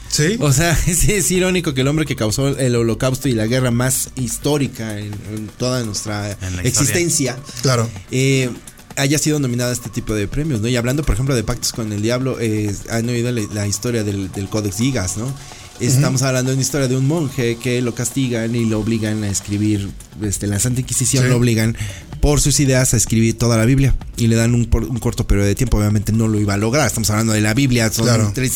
[0.10, 0.38] Sí.
[0.40, 3.72] O sea, sí, es irónico que el hombre que causó el holocausto y la guerra
[3.72, 6.70] más histórica en, en toda nuestra En la historia.
[6.70, 7.90] existencia Claro.
[8.12, 8.50] eh,
[8.98, 10.70] haya sido nominada a este tipo de premios, ¿no?
[10.70, 14.06] Y hablando, por ejemplo, de pactos con el diablo, eh, han oído la, la historia
[14.06, 15.34] del, del Codex Gigas, ¿no?
[15.80, 19.30] Estamos hablando de una historia de un monje que lo castigan y lo obligan a
[19.30, 19.90] escribir,
[20.22, 21.30] este, la Santa Inquisición Sí.
[21.30, 21.76] lo obligan
[22.22, 25.56] por sus ideas a escribir toda la Biblia y le dan un, corto periodo de
[25.56, 28.32] tiempo, obviamente no lo iba a lograr, estamos hablando de la Biblia, son Claro.
[28.34, 28.52] 3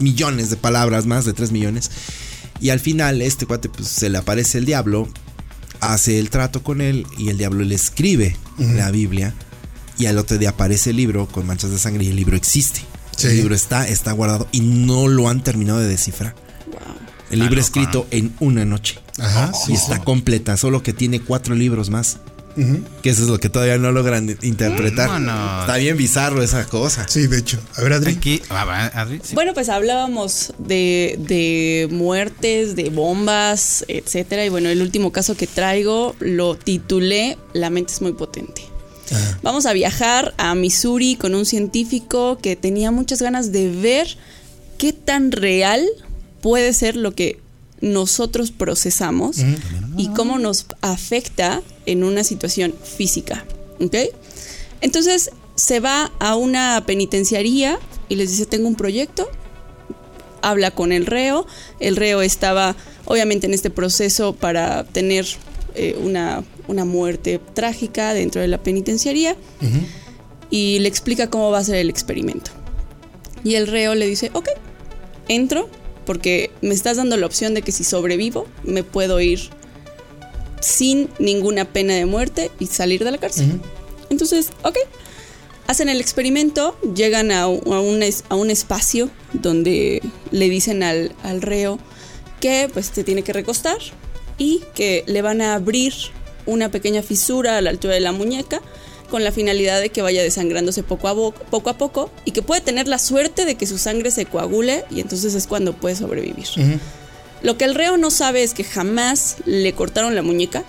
[0.00, 1.90] millones de palabras, más de 3 millones,
[2.60, 5.08] y al final este cuate pues se le aparece el diablo,
[5.80, 9.32] hace el trato con él y el diablo le escribe la Biblia
[9.96, 12.80] y al otro día aparece el libro con manchas de sangre y el libro existe.
[13.16, 13.28] Sí.
[13.28, 16.34] El libro está, está guardado y no lo han terminado de descifrar.
[17.30, 18.98] El libro loco, escrito en una noche.
[19.18, 19.72] Ajá, sí.
[19.72, 22.18] y está completa, solo que tiene cuatro libros más.
[23.02, 25.08] Que eso es lo que todavía no logran interpretar.
[25.08, 25.62] Vámonos.
[25.62, 27.06] Está bien bizarro esa cosa.
[27.08, 27.58] Sí, de hecho.
[27.76, 28.12] A ver, Adri.
[28.12, 29.34] Aquí, ah, va, Adri, sí.
[29.34, 34.44] Bueno, pues hablábamos de, de muertes, de bombas, etcétera.
[34.44, 38.62] Y bueno, el último caso que traigo lo titulé La mente es muy potente.
[39.42, 44.16] Vamos a viajar a Missouri con un científico que tenía muchas ganas de ver
[44.78, 45.86] qué tan real
[46.44, 47.40] puede ser lo que
[47.80, 49.38] nosotros procesamos
[49.96, 53.46] y cómo nos afecta en una situación física.
[53.80, 53.94] ¿Ok?
[54.82, 57.78] Entonces se va a una penitenciaría
[58.10, 59.26] y les dice, tengo un proyecto,
[60.42, 61.46] habla con el reo,
[61.80, 62.76] el reo estaba
[63.06, 65.24] obviamente en este proceso para tener
[65.74, 69.34] eh, una, una muerte trágica dentro de la penitenciaría
[70.50, 72.50] y le explica cómo va a ser el experimento.
[73.44, 74.50] Y el reo le dice, ok,
[75.28, 75.70] entro
[76.06, 79.40] porque me estás dando la opción de que si sobrevivo me puedo ir
[80.60, 83.60] sin ninguna pena de muerte y salir de la cárcel.
[84.10, 84.76] Entonces, ok.
[85.66, 91.12] Hacen el experimento, llegan a, un- a un, a un espacio donde le dicen al,
[91.22, 91.78] al reo
[92.40, 93.78] que pues se tiene que recostar
[94.36, 95.94] y que le van a abrir
[96.44, 98.60] una pequeña fisura a la altura de la muñeca
[99.10, 102.60] con la finalidad de que vaya desangrándose poco a, poco, a poco y que puede
[102.60, 106.46] tener la suerte de que su sangre se coagule y entonces es cuando puede sobrevivir.
[107.42, 110.64] Lo que el reo no sabe es que jamás le cortaron la muñeca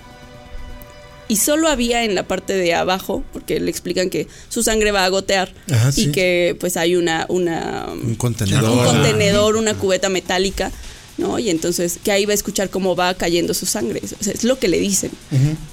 [1.27, 5.05] y solo había en la parte de abajo, porque le explican que su sangre va
[5.05, 6.11] a gotear Ajá, y sí.
[6.11, 8.69] que pues hay una, una Un contenedor.
[8.69, 10.71] un contenedor, una cubeta metálica,
[11.17, 11.39] ¿no?
[11.39, 14.01] Y entonces que ahí va a escuchar cómo va cayendo su sangre.
[14.19, 15.11] O sea, es lo que le dicen.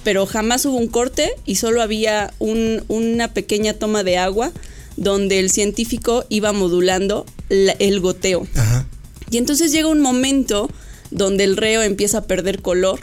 [0.05, 4.53] Pero jamás hubo un corte y solo había un- una pequeña toma de agua
[4.97, 8.47] donde el científico iba modulando la- el goteo.
[8.55, 8.87] Ajá.
[9.31, 10.69] Y entonces llega un momento
[11.11, 13.01] donde el reo empieza a perder color,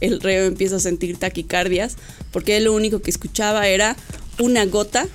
[0.00, 1.96] el reo empieza a sentir taquicardias,
[2.32, 3.96] porque él lo único que escuchaba era
[4.38, 5.06] una gota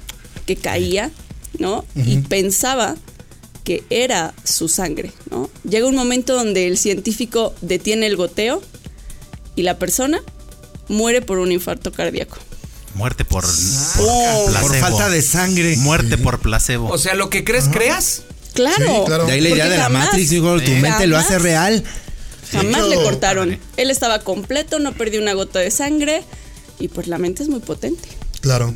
[0.47, 1.11] que caía,
[1.59, 1.85] ¿no?
[1.95, 2.95] Y pensaba
[3.69, 5.47] que era su sangre, ¿no?
[5.63, 8.63] Llega un momento donde el científico detiene el goteo
[9.55, 10.23] y la persona
[10.87, 12.39] muere por un infarto cardíaco.
[12.95, 13.53] Muerte por, por
[14.09, 14.45] Oh.
[14.45, 14.79] Por placebo.
[14.87, 15.77] falta de sangre.
[15.77, 16.89] Muerte por placebo.
[16.89, 18.23] O sea, lo que crees, creas.
[18.55, 18.75] Claro.
[18.87, 19.25] Sí, claro.
[19.27, 21.83] De ahí la idea Porque de la Matrix, digo, tu mente lo hace real.
[22.51, 23.49] Jamás le cortaron.
[23.49, 23.61] padre.
[23.77, 26.23] Él estaba completo, no perdió una gota de sangre
[26.79, 28.09] y pues la mente es muy potente.
[28.41, 28.73] Claro.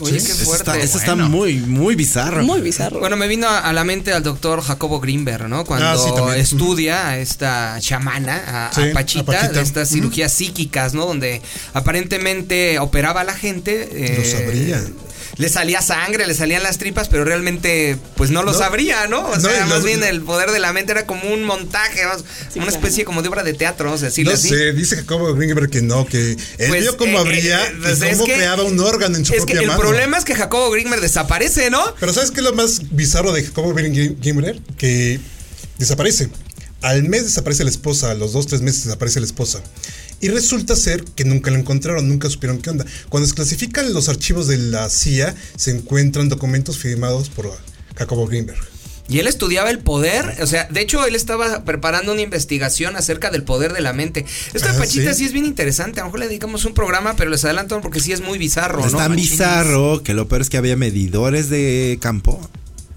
[0.00, 0.70] Oye, Sí, qué eso fuerte.
[0.70, 1.28] está, eso está Bueno.
[1.28, 2.42] muy, muy bizarro.
[2.44, 3.00] Muy bizarro.
[3.00, 5.64] Bueno, me vino a a la mente al doctor Jacobo Greenberg, ¿no?
[5.64, 9.52] Cuando Ah, sí, estudia a esta chamana, a, Sí, a Pachita, a Pachita.
[9.52, 11.06] de estas cirugías psíquicas, ¿no?
[11.06, 11.42] Donde
[11.74, 13.88] aparentemente operaba a la gente.
[14.18, 14.82] Lo sabría.
[15.38, 18.58] Le salía sangre, le salían las tripas, pero realmente, pues no lo No.
[18.58, 19.20] sabría, ¿no?
[19.20, 22.58] O No, sea, más bien el poder de la mente era como un montaje, Sí,
[22.58, 22.70] una claro.
[22.70, 24.48] especie como de obra de teatro, vamos a decirlo No así.
[24.48, 28.00] sé, dice Jacobo Greenberg que no, que él Pues, vio cómo eh, abría eh, pues
[28.00, 29.80] y es cómo que- creaba un órgano en su Es que propia el mano.
[29.80, 31.94] problema es que Jacobo Greenberg desaparece, ¿no?
[32.00, 34.60] Pero ¿sabes qué es lo más bizarro de Jacobo Greenberg?
[34.76, 35.20] Que
[35.78, 36.30] desaparece.
[36.82, 39.60] Al mes desaparece la esposa, a los dos, tres meses desaparece la esposa.
[40.20, 42.84] Y resulta ser que nunca la encontraron, nunca supieron qué onda.
[43.08, 47.52] Cuando se clasifican los archivos de la CIA, se encuentran documentos firmados por
[47.96, 48.58] Jacobo Greenberg.
[49.10, 53.30] Y él estudiaba el poder, o sea, de hecho él estaba preparando una investigación acerca
[53.30, 54.26] del poder de la mente.
[54.52, 55.20] Esto de Ah, Pachita sí.
[55.20, 55.24] sí.
[55.24, 58.12] es bien interesante, a lo mejor le dedicamos un programa, pero les adelanto porque sí
[58.12, 58.98] es muy bizarro, Es ¿no?
[58.98, 59.30] tan Machines?
[59.30, 62.38] bizarro que lo peor es que había medidores de campo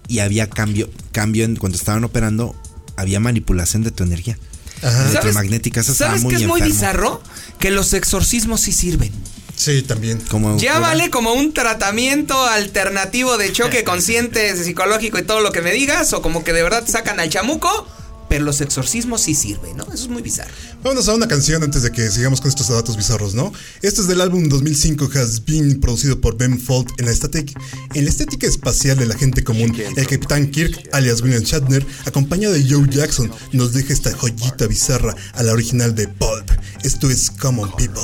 [0.09, 2.55] y había cambio, cambio en cuando estaban operando,
[2.97, 4.37] había manipulación de tu energía.
[4.81, 5.09] Ajá.
[5.09, 7.21] Electromagnética, eso estaba ¿Sabes muy qué es muy bizarro?
[7.59, 9.11] Que los exorcismos sí sirven.
[9.55, 10.19] Sí, también.
[10.21, 15.71] Como Llámale como un tratamiento alternativo de choque consciente, psicológico y todo lo que me
[15.71, 17.87] digas, o como que de verdad te sacan al chamuco,
[18.31, 19.83] pero los exorcismos sí sirven, ¿no?
[19.83, 20.51] Eso es muy bizarro.
[20.81, 23.51] Vámonos a una canción antes de que sigamos con estos datos bizarros, ¿no?
[23.81, 27.59] Este es del álbum 2005 Has Been, producido por Ben Folds en la, estética,
[27.93, 29.75] en la estética espacial de la gente común.
[29.97, 35.13] El capitán Kirk, alias William Shatner, acompañado de Joe Jackson, nos deja esta joyita bizarra
[35.33, 36.49] a la original de Pulp.
[36.83, 38.01] Esto es Common People.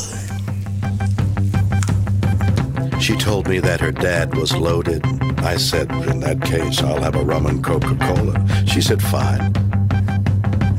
[2.99, 5.05] She told me that her dad was loaded.
[5.37, 8.65] I said, in that case, I'll have a rum and Coca Cola.
[8.65, 9.66] She said, fine.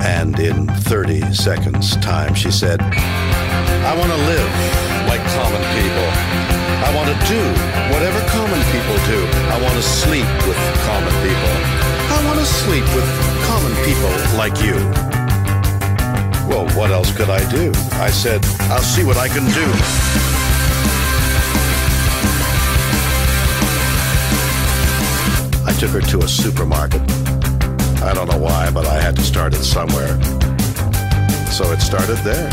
[0.01, 4.51] And in 30 seconds' time, she said, I want to live
[5.09, 6.09] like common people.
[6.79, 7.41] I want to do
[7.93, 9.21] whatever common people do.
[9.51, 11.53] I want to sleep with common people.
[12.15, 13.09] I want to sleep with
[13.47, 14.77] common people like you.
[16.49, 17.73] Well, what else could I do?
[17.95, 19.67] I said, I'll see what I can do.
[25.67, 27.03] I took her to a supermarket.
[28.09, 30.17] I don't know why, but I had to start it somewhere.
[31.53, 32.49] So it started there.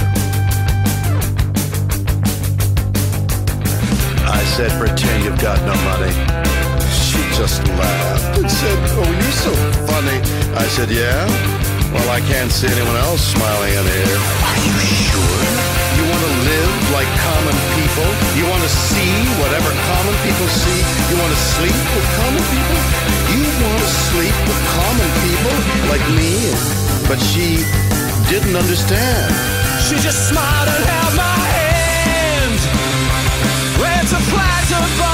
[4.27, 6.11] I said, pretend you've got no money.
[6.91, 9.55] She just laughed and said, oh, you're so
[9.87, 10.19] funny.
[10.59, 11.23] I said, yeah?
[11.95, 14.19] Well, I can't see anyone else smiling in here.
[14.43, 14.75] Are you
[15.07, 15.39] sure?
[15.95, 18.09] You want to live like common people?
[18.35, 20.94] You want to see whatever common people see?
[27.07, 27.57] But she
[28.29, 29.31] didn't understand.
[29.87, 31.65] She just smiled and held my hand.
[34.05, 35.04] To Plaza Barber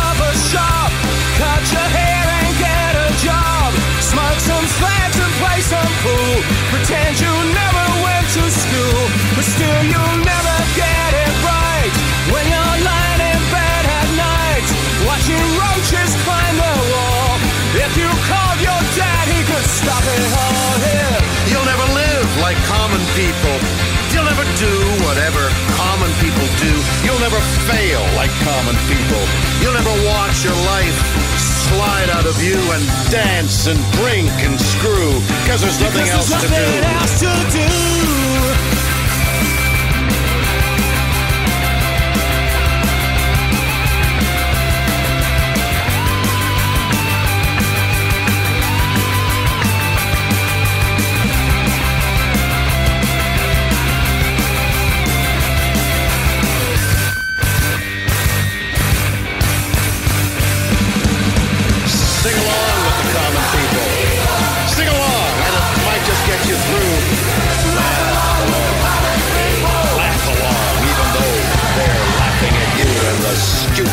[25.11, 25.43] whatever
[25.75, 26.71] common people do.
[27.03, 27.35] You'll never
[27.67, 29.19] fail like common people.
[29.59, 30.95] You'll never watch your life
[31.67, 35.11] slide out of you and dance and drink and screw
[35.43, 36.95] because there's nothing Because else there's to nothing do.
[36.95, 37.31] else to
[38.55, 38.60] do.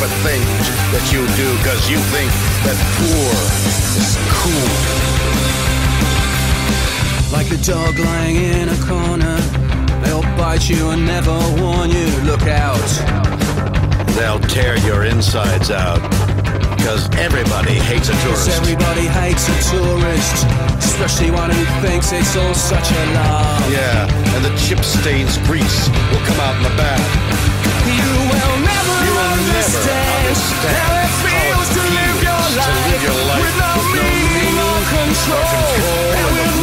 [0.09, 2.30] Stupid things that you do because you think
[2.64, 3.32] that poor
[4.00, 4.70] is cool.
[7.32, 9.36] Like a dog lying in a corner,
[10.02, 12.09] they'll bite you and never warn you.
[12.24, 12.88] Look out.
[14.16, 16.00] They'll tear your insides out
[16.76, 18.48] because everybody hates a tourist.
[18.50, 20.46] everybody hates a tourist,
[20.78, 23.68] especially one who thinks it's all such a lie.
[23.70, 27.28] Yeah, and the chip stains grease will come out in the bath.
[29.39, 32.22] You will never You will never understand, understand how it feels to how it live
[32.26, 35.39] your feels to life, live your life with no with no meaning or meaning control,
[35.39, 36.57] control and and with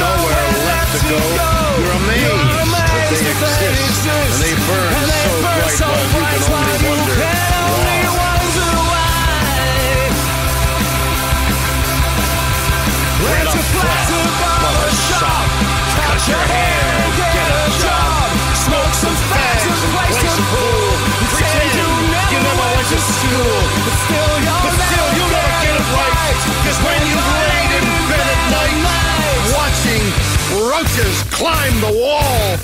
[31.32, 32.58] climb the wall,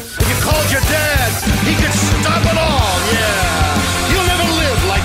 [0.71, 1.31] your dad,
[1.67, 2.95] he could stop it all.
[3.11, 4.11] Yeah.
[4.11, 5.01] You'll never live like.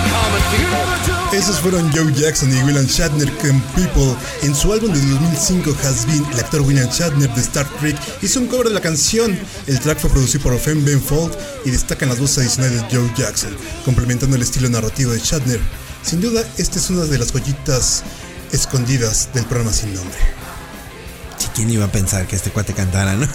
[1.32, 3.30] Esos fueron Joe Jackson y William Shatner
[3.74, 4.14] People.
[4.42, 8.40] En su álbum de 2005 Has Been, el actor William Shatner de Star Trek hizo
[8.40, 9.38] un cover de la canción.
[9.66, 13.12] El track fue producido por Femme Ben Fold y destacan las voces adicionales de Joe
[13.16, 13.54] Jackson,
[13.84, 15.60] complementando el estilo narrativo de Shatner.
[16.02, 18.04] Sin duda, esta es una de las joyitas
[18.52, 20.45] escondidas del programa sin nombre.
[21.38, 23.26] Sí, ¿Quién iba a pensar que este cuate cantara, no?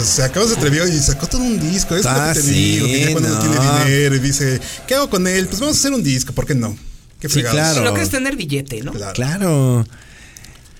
[0.00, 1.94] O sea, acabas de atrevió y sacó todo un disco.
[1.96, 3.40] Es Ah, lo que te sí, digo, que ya cuando no no.
[3.40, 5.46] tiene dinero y dice, ¿qué hago con él?
[5.46, 6.76] Pues vamos a hacer un disco, ¿por qué no?
[7.20, 7.82] Qué Sí, claro.
[7.84, 8.92] Lo que es tener billete, ¿no?
[8.92, 9.12] Claro.
[9.14, 9.86] Claro.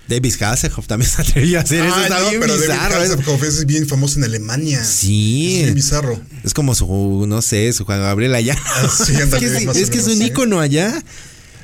[0.08, 1.94] David Hasselhoff también se atrevió a hacer eso.
[1.96, 3.02] Ay, Está no, bien pero David bizarro.
[3.02, 4.84] es- Hasselhoff es bien famoso en Alemania.
[4.84, 5.56] Sí.
[5.58, 6.20] Es bien bizarro.
[6.44, 8.56] Es como su, no sé, su Juan Gabriel allá.
[8.64, 10.24] Ah, sí, es que, es, un sí.
[10.24, 11.02] ícono allá.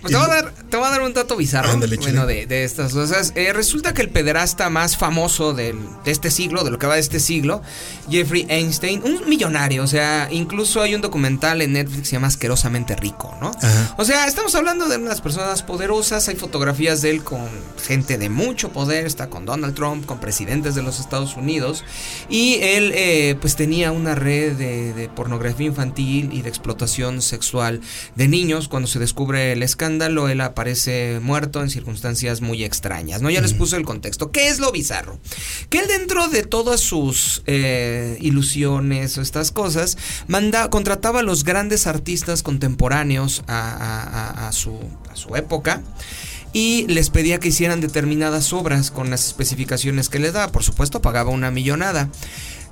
[0.01, 1.71] Pues te voy a dar te voy a dar un dato bizarro.
[1.71, 3.35] Ándale, bueno, de, de estas cosas.
[3.37, 6.95] Eh, resulta que el pederasta más famoso del- de este siglo, de lo que va
[6.95, 7.61] de este siglo,
[8.11, 9.83] Jeffrey Einstein, un millonario.
[9.85, 13.51] O sea, incluso hay un documental en Netflix que se llama Asquerosamente Rico, ¿no?
[13.51, 13.95] Ajá.
[13.99, 16.27] O sea, estamos hablando de unas personas poderosas.
[16.29, 17.47] Hay fotografías de él con
[17.87, 19.05] gente de mucho poder.
[19.05, 21.85] Está con Donald Trump, con presidentes de los Estados Unidos.
[22.31, 27.83] Y él, eh, pues, tenía una red de, de pornografía infantil y de explotación sexual
[28.17, 28.69] de niños.
[28.69, 33.21] Cuando se descubre el escándalo, él aparece muerto en circunstancias muy extrañas.
[33.21, 33.31] ¿no?
[33.31, 34.31] Ya les puse el contexto.
[34.31, 35.19] ¿Qué es lo bizarro?
[35.71, 39.99] Que él, dentro de todas sus eh, ilusiones o estas cosas,
[40.29, 44.79] manda, contrataba a los grandes artistas contemporáneos a, a- a- a su,
[45.11, 45.83] a su época
[46.53, 50.53] y les pedía que hicieran determinadas obras con las especificaciones que les daba.
[50.53, 52.09] Por supuesto, pagaba una millonada.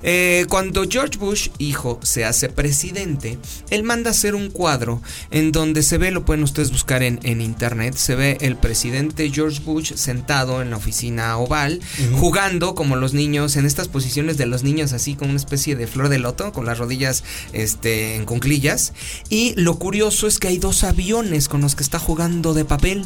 [0.03, 3.37] Eh, cuando George Bush, hijo, se hace presidente,
[3.69, 7.41] él manda hacer un cuadro en donde se ve, lo pueden ustedes buscar en, en
[7.41, 11.79] internet, se ve el presidente George Bush sentado en la oficina oval,
[12.19, 15.87] jugando como los niños, en estas posiciones de los niños, así como una especie de
[15.87, 17.23] flor de loto, con las rodillas
[17.53, 18.93] este, en conclillas.
[19.29, 23.05] Y lo curioso es que hay dos aviones con los que está jugando de papel.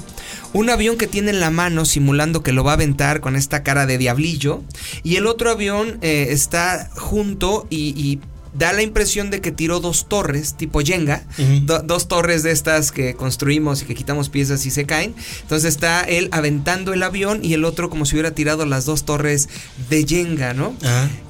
[0.54, 3.64] Un avión que tiene en la mano simulando que lo va a aventar con esta
[3.64, 4.64] cara de diablillo.
[5.04, 8.20] Y el otro avión eh, está junto y, y
[8.58, 11.26] da la impresión de que tiró dos torres, tipo Jenga.
[11.66, 15.14] do- dos torres de estas que construimos y que quitamos piezas y se caen.
[15.42, 19.04] Entonces está él aventando el avión y el otro como si hubiera tirado las dos
[19.04, 19.50] torres
[19.90, 20.74] de Jenga, ¿no?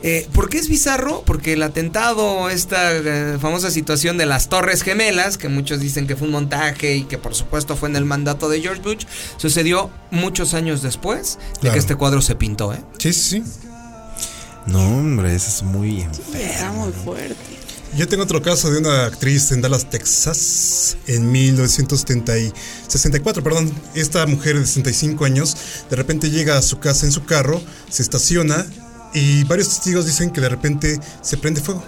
[0.03, 1.23] Eh, ¿Por qué es bizarro?
[1.25, 6.15] Porque el atentado, esta eh, famosa situación de las Torres Gemelas, que muchos dicen que
[6.15, 9.05] fue un montaje y que por supuesto fue en el mandato de George Bush,
[9.37, 11.73] sucedió muchos años después de Claro.
[11.73, 12.83] que este cuadro se pintó, ¿eh?
[12.99, 13.64] sí, sí, sí.
[14.65, 16.07] No, hombre, eso es muy.
[16.33, 17.35] Está muy fuerte.
[17.95, 23.73] Yo tengo otro caso de una actriz en Dallas, Texas, en 1964, perdón.
[23.93, 25.55] Esta mujer de 65 años
[25.89, 28.65] de repente llega a su casa en su carro, se estaciona
[29.13, 31.85] y varios testigos dicen que de repente se prende fuego.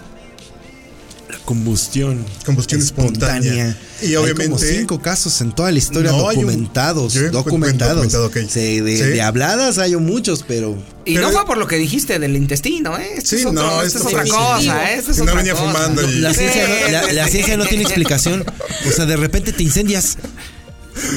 [1.48, 2.26] Combustión.
[2.44, 3.74] Combustión espontánea.
[4.02, 7.14] Y Hay como obviamente- cinco casos en toda la historia No, hay un- documentados.
[7.32, 7.94] documentados.
[8.12, 8.36] documentado, ok.
[8.50, 9.02] Sí, de, Sí.
[9.04, 10.76] de habladas hay muchos, pero.
[11.06, 13.12] Y Pero- no fue por lo que dijiste del intestino, ¿eh?
[13.16, 14.92] Esto Sí, es, otro- no, esto esto es otra cosa.
[14.92, 14.98] ¿eh?
[14.98, 15.72] Esto es Que no otra venía cosa.
[15.72, 18.44] fumando y- La ciencia, la, la ciencia no tiene explicación.
[18.86, 20.18] O sea, de repente te incendias.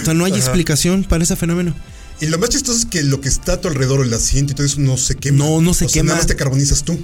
[0.01, 0.39] O sea, no hay Ajá.
[0.39, 1.75] explicación para ese fenómeno.
[2.21, 4.55] Y lo más chistoso es que lo que está a tu alrededor, el asiento y
[4.55, 5.39] todo eso, no se quema.
[5.43, 6.07] No, no se O sea, quema.
[6.09, 6.97] Nada más te carbonizas tú.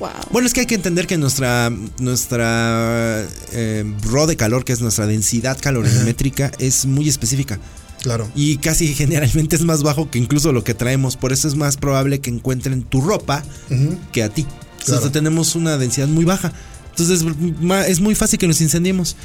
[0.00, 0.08] Wow.
[0.30, 4.80] Bueno, es que hay que entender que nuestra nuestra eh, raw de calor, que es
[4.80, 7.60] nuestra densidad calorimétrica, es muy específica.
[8.02, 8.28] Claro.
[8.34, 11.16] Y casi generalmente es más bajo que incluso lo que traemos.
[11.16, 13.44] Por eso es más probable que encuentren tu ropa
[14.12, 14.46] que a ti.
[14.84, 15.02] Claro.
[15.02, 16.52] Sea, tenemos una densidad muy baja.
[16.88, 17.24] Entonces
[17.88, 19.16] es muy fácil que nos incendiemos.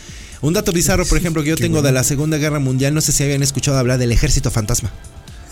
[0.42, 1.88] Un dato bizarro, por ejemplo, que yo Qué tengo bueno.
[1.88, 4.92] de la Segunda Guerra Mundial, no sé si habían escuchado hablar del ejército fantasma.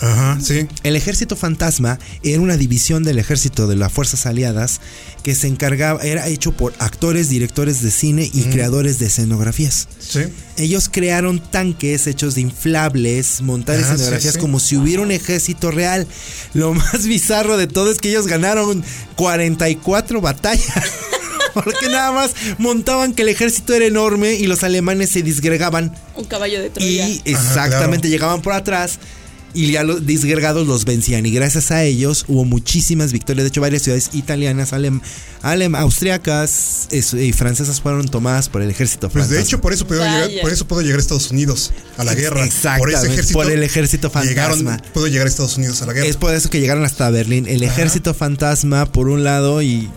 [0.04, 0.68] Ajá, sí.
[0.84, 4.82] El ejército fantasma era una división del ejército de las fuerzas aliadas
[5.24, 9.88] que se encargaba, era hecho por actores, directores de cine y creadores de escenografías.
[10.00, 10.22] Sí.
[10.58, 14.40] Ellos crearon tanques hechos de inflables, montar Ah, escenografías sí.
[14.40, 16.06] como si hubiera un ejército real.
[16.54, 18.84] Lo más bizarro de todo es que ellos ganaron
[19.16, 20.84] 44 batallas.
[21.54, 25.94] Porque nada más montaban que el ejército era enorme y los alemanes se disgregaban.
[26.16, 27.08] Un caballo de Troya.
[27.08, 28.98] Y exactamente llegaban por atrás
[29.54, 31.26] y ya los disgregados los vencían.
[31.26, 33.44] Y gracias a ellos hubo muchísimas victorias.
[33.46, 35.00] De hecho, varias ciudades italianas, alem,
[35.42, 39.86] alem austriacas es- y francesas fueron tomadas por el ejército Pues de hecho, por eso
[39.88, 40.28] pudo Vaya.
[40.28, 42.38] llegar, por eso pudo llegar a Estados Unidos a la guerra.
[42.38, 43.40] Por Exactamente, ese ejército.
[43.40, 44.94] por el ejército Llegaron, fantasma.
[44.94, 46.08] pudo llegar a Estados Unidos a la guerra.
[46.08, 47.46] Es por eso que llegaron hasta Berlín.
[47.48, 49.90] El ejército fantasma, por un lado, y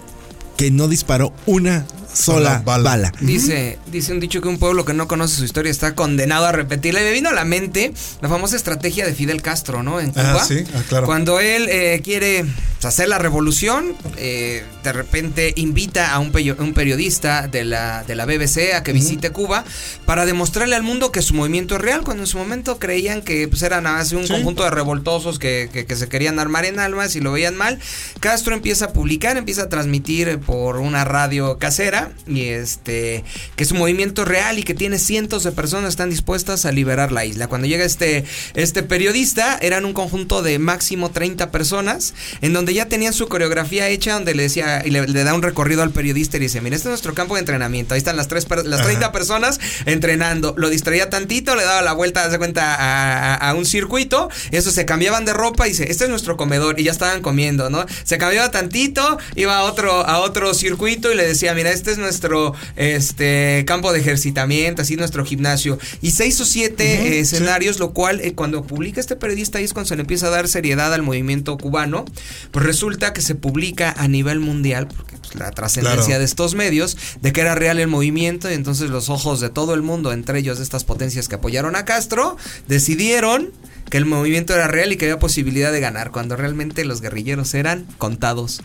[0.57, 1.87] que no disparó una
[2.17, 2.91] sola bala.
[2.91, 3.13] bala.
[3.21, 6.53] Dice, dice un dicho que un pueblo que no conoce su historia está condenado a
[6.53, 7.01] repetirla.
[7.01, 10.01] Y me vino a la mente la famosa estrategia de Fidel Castro, ¿no?
[10.01, 10.45] En Ah, Cuba.
[10.45, 11.07] sí, ah, claro.
[11.07, 12.45] Cuando él eh, quiere
[12.83, 18.27] hacer la revolución, eh, de repente invita a un, un periodista de la, de la
[18.27, 19.65] BBC a que visite Cuba
[20.05, 23.49] para demostrarle al mundo que su movimiento es real, cuando en su momento creían que
[23.49, 24.33] pues, era nada más un Sí.
[24.33, 27.79] conjunto de revoltosos que, que- que se querían armar en almas y lo veían mal.
[28.21, 33.25] Castro empieza a publicar, empieza a transmitir por una radio casera y este
[33.57, 36.73] que su movimiento es real y que tiene cientos de personas que están dispuestas a
[36.73, 37.49] liberar la isla.
[37.49, 42.87] Cuando llega este, este periodista, eran un conjunto de máximo 30 personas, en donde ya
[42.87, 46.37] tenían su coreografía hecha, donde le decía, y le, le da un recorrido al periodista
[46.37, 48.81] y le dice, mira, este es nuestro campo de entrenamiento, ahí están las, tres, las
[48.81, 48.89] Ajá.
[48.89, 50.55] 30 personas entrenando.
[50.57, 54.71] Lo distraía tantito, le daba la vuelta, hace cuenta, a, a- a un circuito, eso
[54.71, 57.85] se cambiaban de ropa y dice, este es nuestro comedor, y ya estaban comiendo, ¿no?
[58.05, 61.96] Se cambiaba tantito, iba a otro, a otro circuito y le decía, mira, este es
[61.99, 65.79] nuestro este campo de ejercitamiento, así nuestro gimnasio.
[66.03, 67.35] Y seis o siete eh, sí.
[67.37, 70.31] escenarios, lo cual eh, cuando publica este periodista ahí es cuando se le empieza a
[70.31, 72.05] dar seriedad al movimiento cubano,
[72.51, 76.19] pues resulta que se publica a nivel mundial, porque pues, la trascendencia Claro.
[76.19, 79.75] de estos medios, de que era real el movimiento, y entonces los ojos de todo
[79.75, 82.37] el mundo, entre ellos de estas potencias que apoyaron a Castro,
[82.69, 83.51] decidieron
[83.91, 87.55] que el movimiento era real y que había posibilidad de ganar, cuando realmente los guerrilleros
[87.55, 88.63] eran contados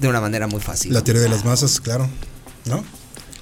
[0.00, 0.92] de una manera muy fácil.
[0.92, 2.08] La teoría de las masas, claro.
[2.66, 2.84] ¿No?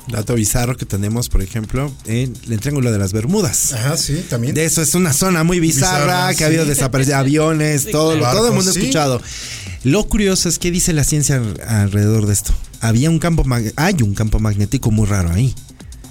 [0.08, 3.72] Dato bizarro que tenemos, por ejemplo, en el Triángulo de las Bermudas.
[3.72, 4.54] Ajá, sí, también.
[4.54, 8.36] De eso es una zona muy bizarra, Bizarra, que ha habido desaparecidos aviones, todo, claro.
[8.36, 8.80] todo el mundo ha Barcos, sí.
[8.80, 9.22] escuchado.
[9.84, 12.52] Lo curioso es que dice la ciencia al- alrededor de esto.
[12.80, 13.44] Había un campo
[13.76, 15.54] hay un campo magnético muy raro ahí.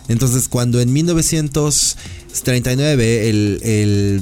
[0.08, 4.22] Entonces, cuando en 1939 el, el-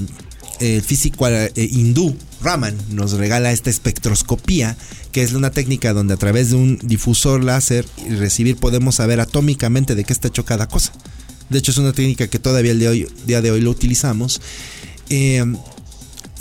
[0.59, 4.75] el físico eh, hindú Raman nos regala esta espectroscopía,
[5.11, 9.19] que es una técnica donde a través de un difusor láser y recibir podemos saber
[9.19, 10.93] atómicamente de qué está hecho cada cosa.
[11.49, 14.41] De hecho, es una técnica que todavía el de hoy, día de hoy lo utilizamos.
[15.09, 15.43] Eh,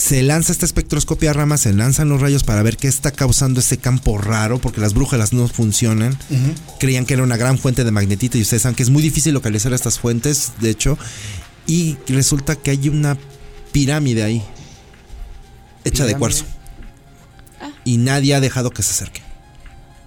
[0.00, 3.76] se lanza esta espectroscopia rama, se lanzan los rayos para ver qué está causando ese
[3.76, 6.16] campo raro, porque las brújulas no funcionan.
[6.78, 9.34] Creían que era una gran fuente de magnetita y ustedes saben que es muy difícil
[9.34, 10.96] localizar estas fuentes, de hecho.
[11.66, 13.18] Y resulta que hay una
[13.72, 14.42] pirámide ahí,
[15.84, 16.46] hecha de cuarzo.
[17.84, 19.22] Y nadie ha dejado que se acerque.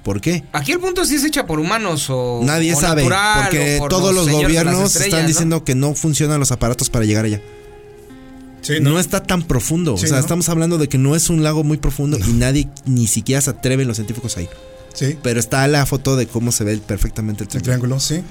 [0.04, 0.44] ¿Por qué?
[0.52, 3.76] Aquí el punto es si es hecha por humanos o Nadie o sabe, natural, porque
[3.78, 5.28] o por todos los gobiernos están ¿no?
[5.28, 7.42] diciendo que no funcionan los aparatos para llegar allá.
[8.62, 9.00] Sí, no.
[9.00, 9.98] está tan profundo.
[9.98, 10.22] Sí, o sea, ¿no?
[10.22, 13.50] estamos hablando de que no es un lago muy profundo y nadie ni siquiera se
[13.50, 14.50] atreven los científicos ahí.
[14.94, 15.18] Sí.
[15.24, 17.98] Pero está la foto de cómo se ve perfectamente el El triángulo.
[17.98, 18.24] triángulo, sí.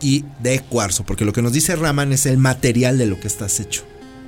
[0.00, 3.26] Y de cuarzo, porque lo que nos dice Raman es el material de lo que
[3.26, 3.82] estás hecho.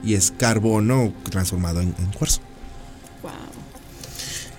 [0.04, 2.40] Y es carbono transformado en, en cuarzo.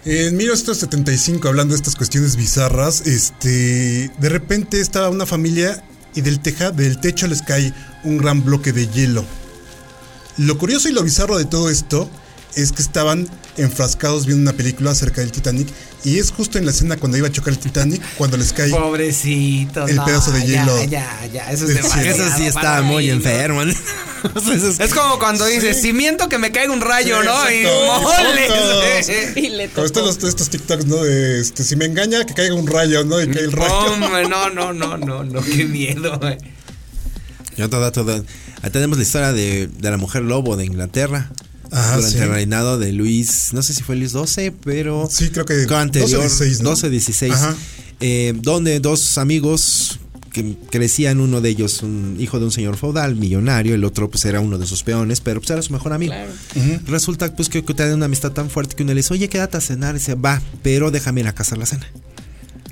[0.10, 5.84] En 1975, hablando de estas cuestiones bizarras, este, de repente estaba una familia
[6.16, 7.74] y del, teja, del techo les cae
[8.06, 9.26] un gran bloque de hielo.
[10.38, 12.10] Lo curioso y lo bizarro de todo esto
[12.58, 13.28] es que estaban
[13.58, 15.68] enfrascados viendo una película acerca del Titanic
[16.04, 18.70] y es justo en la escena cuando iba a chocar el Titanic cuando les cae
[18.70, 19.88] Pobrecito.
[19.88, 20.84] el pedazo de ya, hielo.
[20.86, 22.04] Ya, ya, eso es del demasiado.
[22.04, 22.24] cielo.
[22.28, 23.64] Eso sí está para muy enfermo.
[23.66, 23.72] ¿no?
[23.72, 27.52] Es- como cuando dices, si miento que me caiga un rayo, Sí, ¿no?
[27.52, 28.02] Y exacto.
[28.02, 29.10] moles.
[29.36, 29.86] Y le tocó.
[29.86, 30.98] estos, estos TikToks, ¿no?
[31.04, 33.22] De este, si me engaña, que caiga un rayo, ¿no?
[33.22, 33.74] Y cae el rayo.
[33.94, 36.38] Hombre, no, no, no, no, no, qué miedo, güey.
[37.56, 38.24] Y otro dato, de-
[38.62, 41.32] ahí tenemos la historia de, de la mujer lobo de Inglaterra.
[41.72, 42.24] Ajá, durante sí.
[42.24, 46.24] el reinado de Luis, no sé si fue Luis XII, pero Sí, creo que anterior,
[46.24, 46.76] 12-16, ¿no?
[46.76, 47.56] 12-16, Ajá.
[48.00, 50.00] eh, donde dos amigos
[50.32, 54.24] que crecían, uno de ellos un hijo de un señor feudal, millonario, el otro pues
[54.26, 56.14] era uno de sus peones, pero pues era su mejor amigo.
[56.14, 56.32] Claro.
[56.86, 59.58] Resulta pues que, que tienen una amistad tan fuerte que uno le dice, oye, quédate
[59.58, 61.88] a cenar, y dice, va, pero déjame ir a casa a la cena.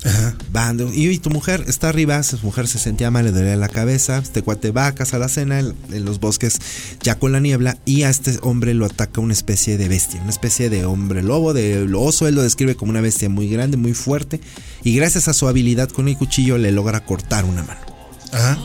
[0.06, 0.36] Ajá.
[0.56, 3.56] Va, ando- y, y tu mujer está arriba, su mujer se sentía mal, le dolía
[3.56, 6.60] la cabeza, este cuate va a casa a la cena en, en los bosques
[7.02, 10.30] ya con la niebla y a este hombre lo ataca una especie de bestia, una
[10.30, 13.94] especie de hombre lobo, de oso, él lo describe como una bestia muy grande, muy
[13.96, 14.40] fuerte
[14.84, 17.82] y gracias a su habilidad con el cuchillo le logra cortar una mano.
[18.32, 18.60] Ajá.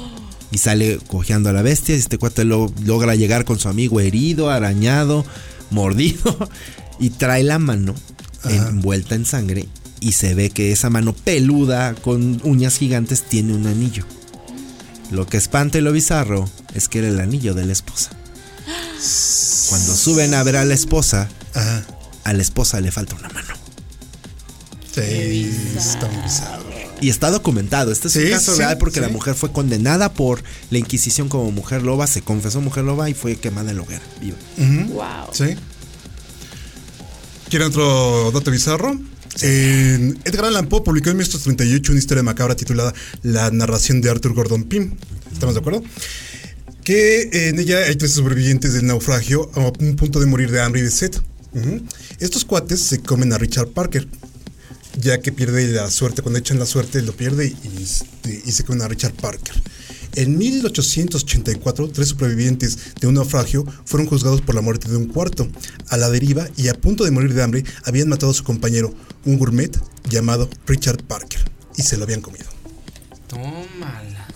[0.52, 1.94] Y sale cojeando a la bestia.
[1.94, 5.24] Y este cuate lo, logra llegar con su amigo herido, arañado,
[5.70, 6.36] mordido.
[6.98, 7.94] Y trae la mano
[8.44, 9.66] envuelta en sangre.
[10.00, 14.04] Y se ve que esa mano peluda con uñas gigantes tiene un anillo.
[15.10, 18.10] Lo que espanta y lo bizarro es que era el anillo de la esposa.
[19.68, 21.84] Cuando suben a ver a la esposa, Ajá.
[22.24, 23.54] a la esposa le falta una mano.
[24.94, 26.64] Sí, está muy bizarro.
[27.00, 27.92] Y está documentado.
[27.92, 29.00] Este es un caso sí, real porque sí.
[29.00, 33.14] la mujer fue condenada por la Inquisición como mujer loba, se confesó mujer loba y
[33.14, 34.02] fue quemada en la hoguera.
[34.20, 34.36] viva.
[34.88, 35.32] Wow.
[35.32, 35.56] Sí.
[37.48, 38.98] ¿Quieren otro dato bizarro?
[39.42, 44.64] Edgar Allan Poe publicó en 1938 una historia macabra titulada La narración de Arthur Gordon
[44.64, 44.94] Pym.
[45.32, 45.82] ¿Estamos de acuerdo?
[46.84, 50.80] Que en ella hay tres sobrevivientes del naufragio a un punto de morir de hambre
[50.80, 51.12] y de sed.
[52.18, 54.06] Estos cuates se comen a Richard Parker,
[55.00, 58.64] ya que pierde la suerte, cuando echan la suerte lo pierde y, este, y se
[58.64, 59.54] comen a Richard Parker.
[60.16, 65.48] En 1884, tres supervivientes de un naufragio fueron juzgados por la muerte de un cuarto.
[65.88, 68.94] A la deriva y a punto de morir de hambre, habían matado a su compañero,
[69.24, 69.76] un gourmet
[70.08, 71.40] llamado Richard Parker,
[71.76, 72.46] y se lo habían comido.
[73.28, 74.26] Tómala.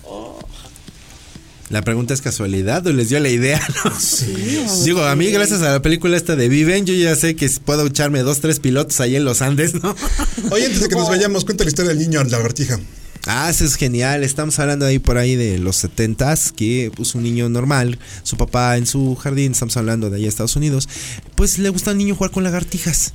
[1.71, 3.61] La pregunta es casualidad o les dio la idea.
[3.85, 4.85] ¿no?
[4.85, 7.87] Digo, a mí gracias a la película esta de Viven, yo ya sé que puedo
[7.87, 9.97] echarme dos, tres pilotos ahí en los Andes, ¿no?
[10.51, 12.79] Oye, antes de que nos vayamos, cuenta la historia del niño lagartija.
[13.27, 14.23] Ah, eso es genial.
[14.23, 18.77] Estamos hablando ahí por ahí de los setentas, que pues un niño normal, su papá
[18.77, 20.89] en su jardín, estamos hablando de allá Estados Unidos,
[21.35, 23.13] pues le gusta al niño jugar con lagartijas.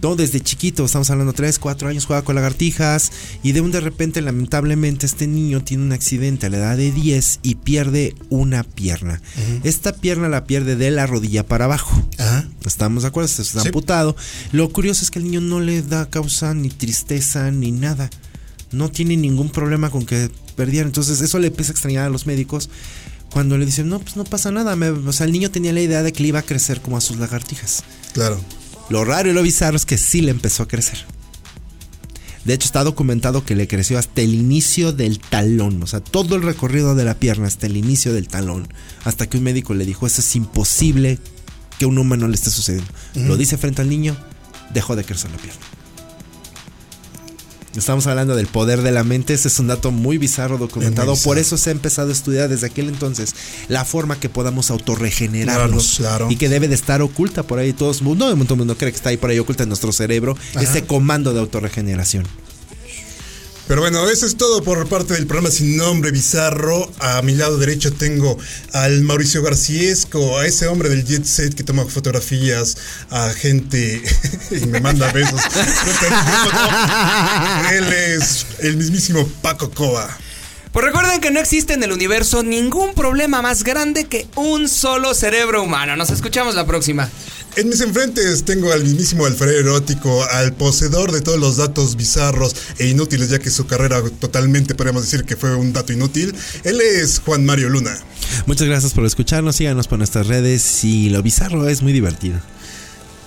[0.00, 3.10] No, desde chiquito, estamos hablando 3, 4 años, juega con lagartijas
[3.42, 6.92] y de un de repente, lamentablemente, este niño tiene un accidente a la edad de
[6.92, 9.20] 10 y pierde una pierna.
[9.64, 12.00] Esta pierna la pierde de la rodilla para abajo.
[12.16, 12.46] Ajá.
[12.64, 13.26] ¿Estamos de acuerdo?
[13.26, 13.68] Se está Sí.
[13.68, 14.14] amputado.
[14.52, 18.08] Lo curioso es que el niño no le da causa ni tristeza ni nada.
[18.72, 20.88] No tiene ningún problema con que perdieran.
[20.88, 22.68] Entonces eso le empieza a extrañar a los médicos
[23.30, 24.76] cuando le dicen, no, pues no pasa nada.
[24.76, 26.96] Me- o sea, el niño tenía la idea de que le iba a crecer como
[26.96, 27.82] a sus lagartijas.
[28.12, 28.40] Claro.
[28.88, 30.98] Lo raro y lo bizarro es que sí le empezó a crecer.
[32.44, 35.82] De hecho, está documentado que le creció hasta el inicio del talón.
[35.82, 38.68] O sea, todo el recorrido de la pierna hasta el inicio del talón.
[39.04, 41.18] Hasta que un médico le dijo, eso es imposible
[41.78, 42.88] que a un humano le esté sucediendo.
[43.16, 44.16] Lo dice frente al niño,
[44.72, 45.60] dejó de crecer la pierna.
[47.76, 51.38] Estamos hablando del poder de la mente, ese es un dato muy bizarro documentado, por
[51.38, 53.34] eso se ha empezado a estudiar desde aquel entonces
[53.68, 56.32] la forma que podamos autorregenerarnos Claro, claro.
[56.32, 58.96] y que debe de estar oculta por ahí, todos, no, todo el mundo cree que
[58.96, 62.24] está ahí por ahí oculta en nuestro cerebro, ese comando de autorregeneración.
[63.68, 66.88] Pero bueno, eso es todo por parte del programa Sin Nombre Bizarro.
[67.00, 68.38] A mi lado derecho tengo
[68.72, 72.76] al Mauricio Garciesco, a ese hombre del jet set que toma fotografías
[73.10, 74.00] a gente
[74.52, 75.40] y me manda besos.
[77.72, 80.16] Él es el mismísimo Paco Coba.
[80.70, 85.12] Pues recuerden que no existe en el universo ningún problema más grande que un solo
[85.14, 85.96] cerebro humano.
[85.96, 87.10] Nos escuchamos la próxima.
[87.56, 92.54] En mis enfrentes tengo al mismísimo Alfredo Erótico, al poseedor de todos los datos bizarros
[92.76, 96.34] e inútiles, ya que su carrera totalmente podríamos decir que fue un dato inútil.
[96.64, 97.96] Él es Juan Mario Luna.
[98.44, 102.38] Muchas gracias por escucharnos, síganos por nuestras redes y lo bizarro es muy divertido.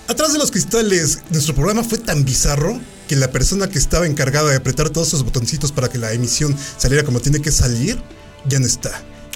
[0.06, 4.50] Atrás de los cristales, nuestro programa fue tan bizarro que la persona que estaba encargada
[4.50, 8.00] de apretar todos esos botoncitos para que la emisión saliera como tiene que salir,
[8.46, 8.92] ya no está.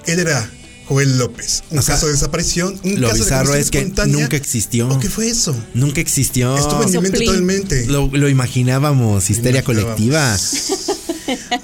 [0.07, 0.49] Él era
[0.87, 1.62] Joel López.
[1.70, 4.16] Un O sea, caso de desaparición, un Lo caso de bizarro combustión es que espontánea.
[4.20, 4.89] nunca existió.
[4.89, 5.57] ¿O qué fue eso?
[5.74, 6.57] Nunca existió.
[6.57, 7.87] Estuvo en mi mente totalmente.
[7.87, 9.95] Lo, lo imaginábamos, histeria Imaginábamos.
[9.97, 10.39] colectiva.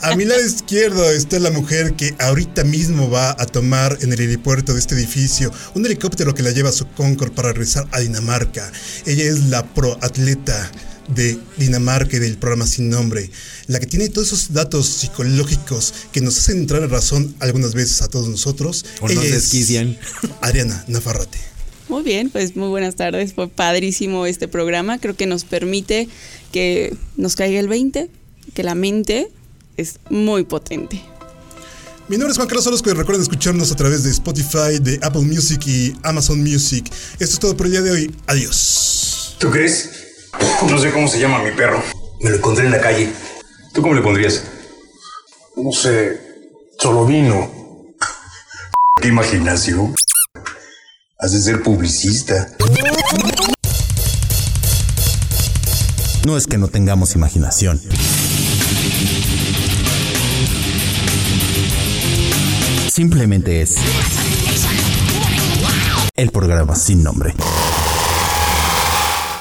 [0.03, 4.21] A mi lado izquierdo está la mujer que ahorita mismo va a tomar en el
[4.21, 8.01] helipuerto de este edificio un helicóptero que la lleva a su Concord para regresar a
[8.01, 8.73] Dinamarca.
[9.05, 10.71] Ella es la proatleta
[11.09, 13.31] de Dinamarca y del programa Sin Nombre,
[13.67, 18.03] la que tiene todos esos datos psicológicos que nos hacen entrar en razón algunas veces
[18.03, 18.85] a todos nosotros.
[19.01, 21.39] O nos Ella es Nafarrate.
[21.89, 23.35] Muy bien, pues muy buenas tardes.
[23.35, 24.99] Fue padrísimo este programa.
[24.99, 26.09] Creo que nos permite
[26.53, 28.09] que nos caiga el 20,
[28.55, 29.29] que la mente
[29.77, 31.03] es muy potente.
[32.09, 35.23] Mi nombre es Juan Carlos Orozco y recuerden escucharnos a través de Spotify, de Apple
[35.23, 36.91] Music y Amazon Music.
[37.21, 38.15] Esto es todo por el día de hoy.
[38.27, 39.37] Adiós.
[39.39, 40.00] ¿Tú crees?
[40.69, 41.83] No sé cómo se llama mi perro.
[42.21, 43.13] Me lo encontré en la calle.
[43.73, 44.43] ¿Tú cómo le pondrías?
[45.57, 46.21] No sé.
[46.79, 47.51] Solo vino.
[49.01, 49.95] ¿Qué imaginación?
[51.19, 52.49] Has de ser publicista.
[56.27, 57.81] No es que no tengamos imaginación.
[62.91, 63.77] Simplemente es
[66.17, 67.35] el programa sin nombre.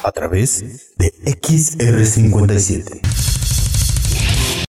[0.10, 0.66] A través
[0.97, 3.29] de XR57.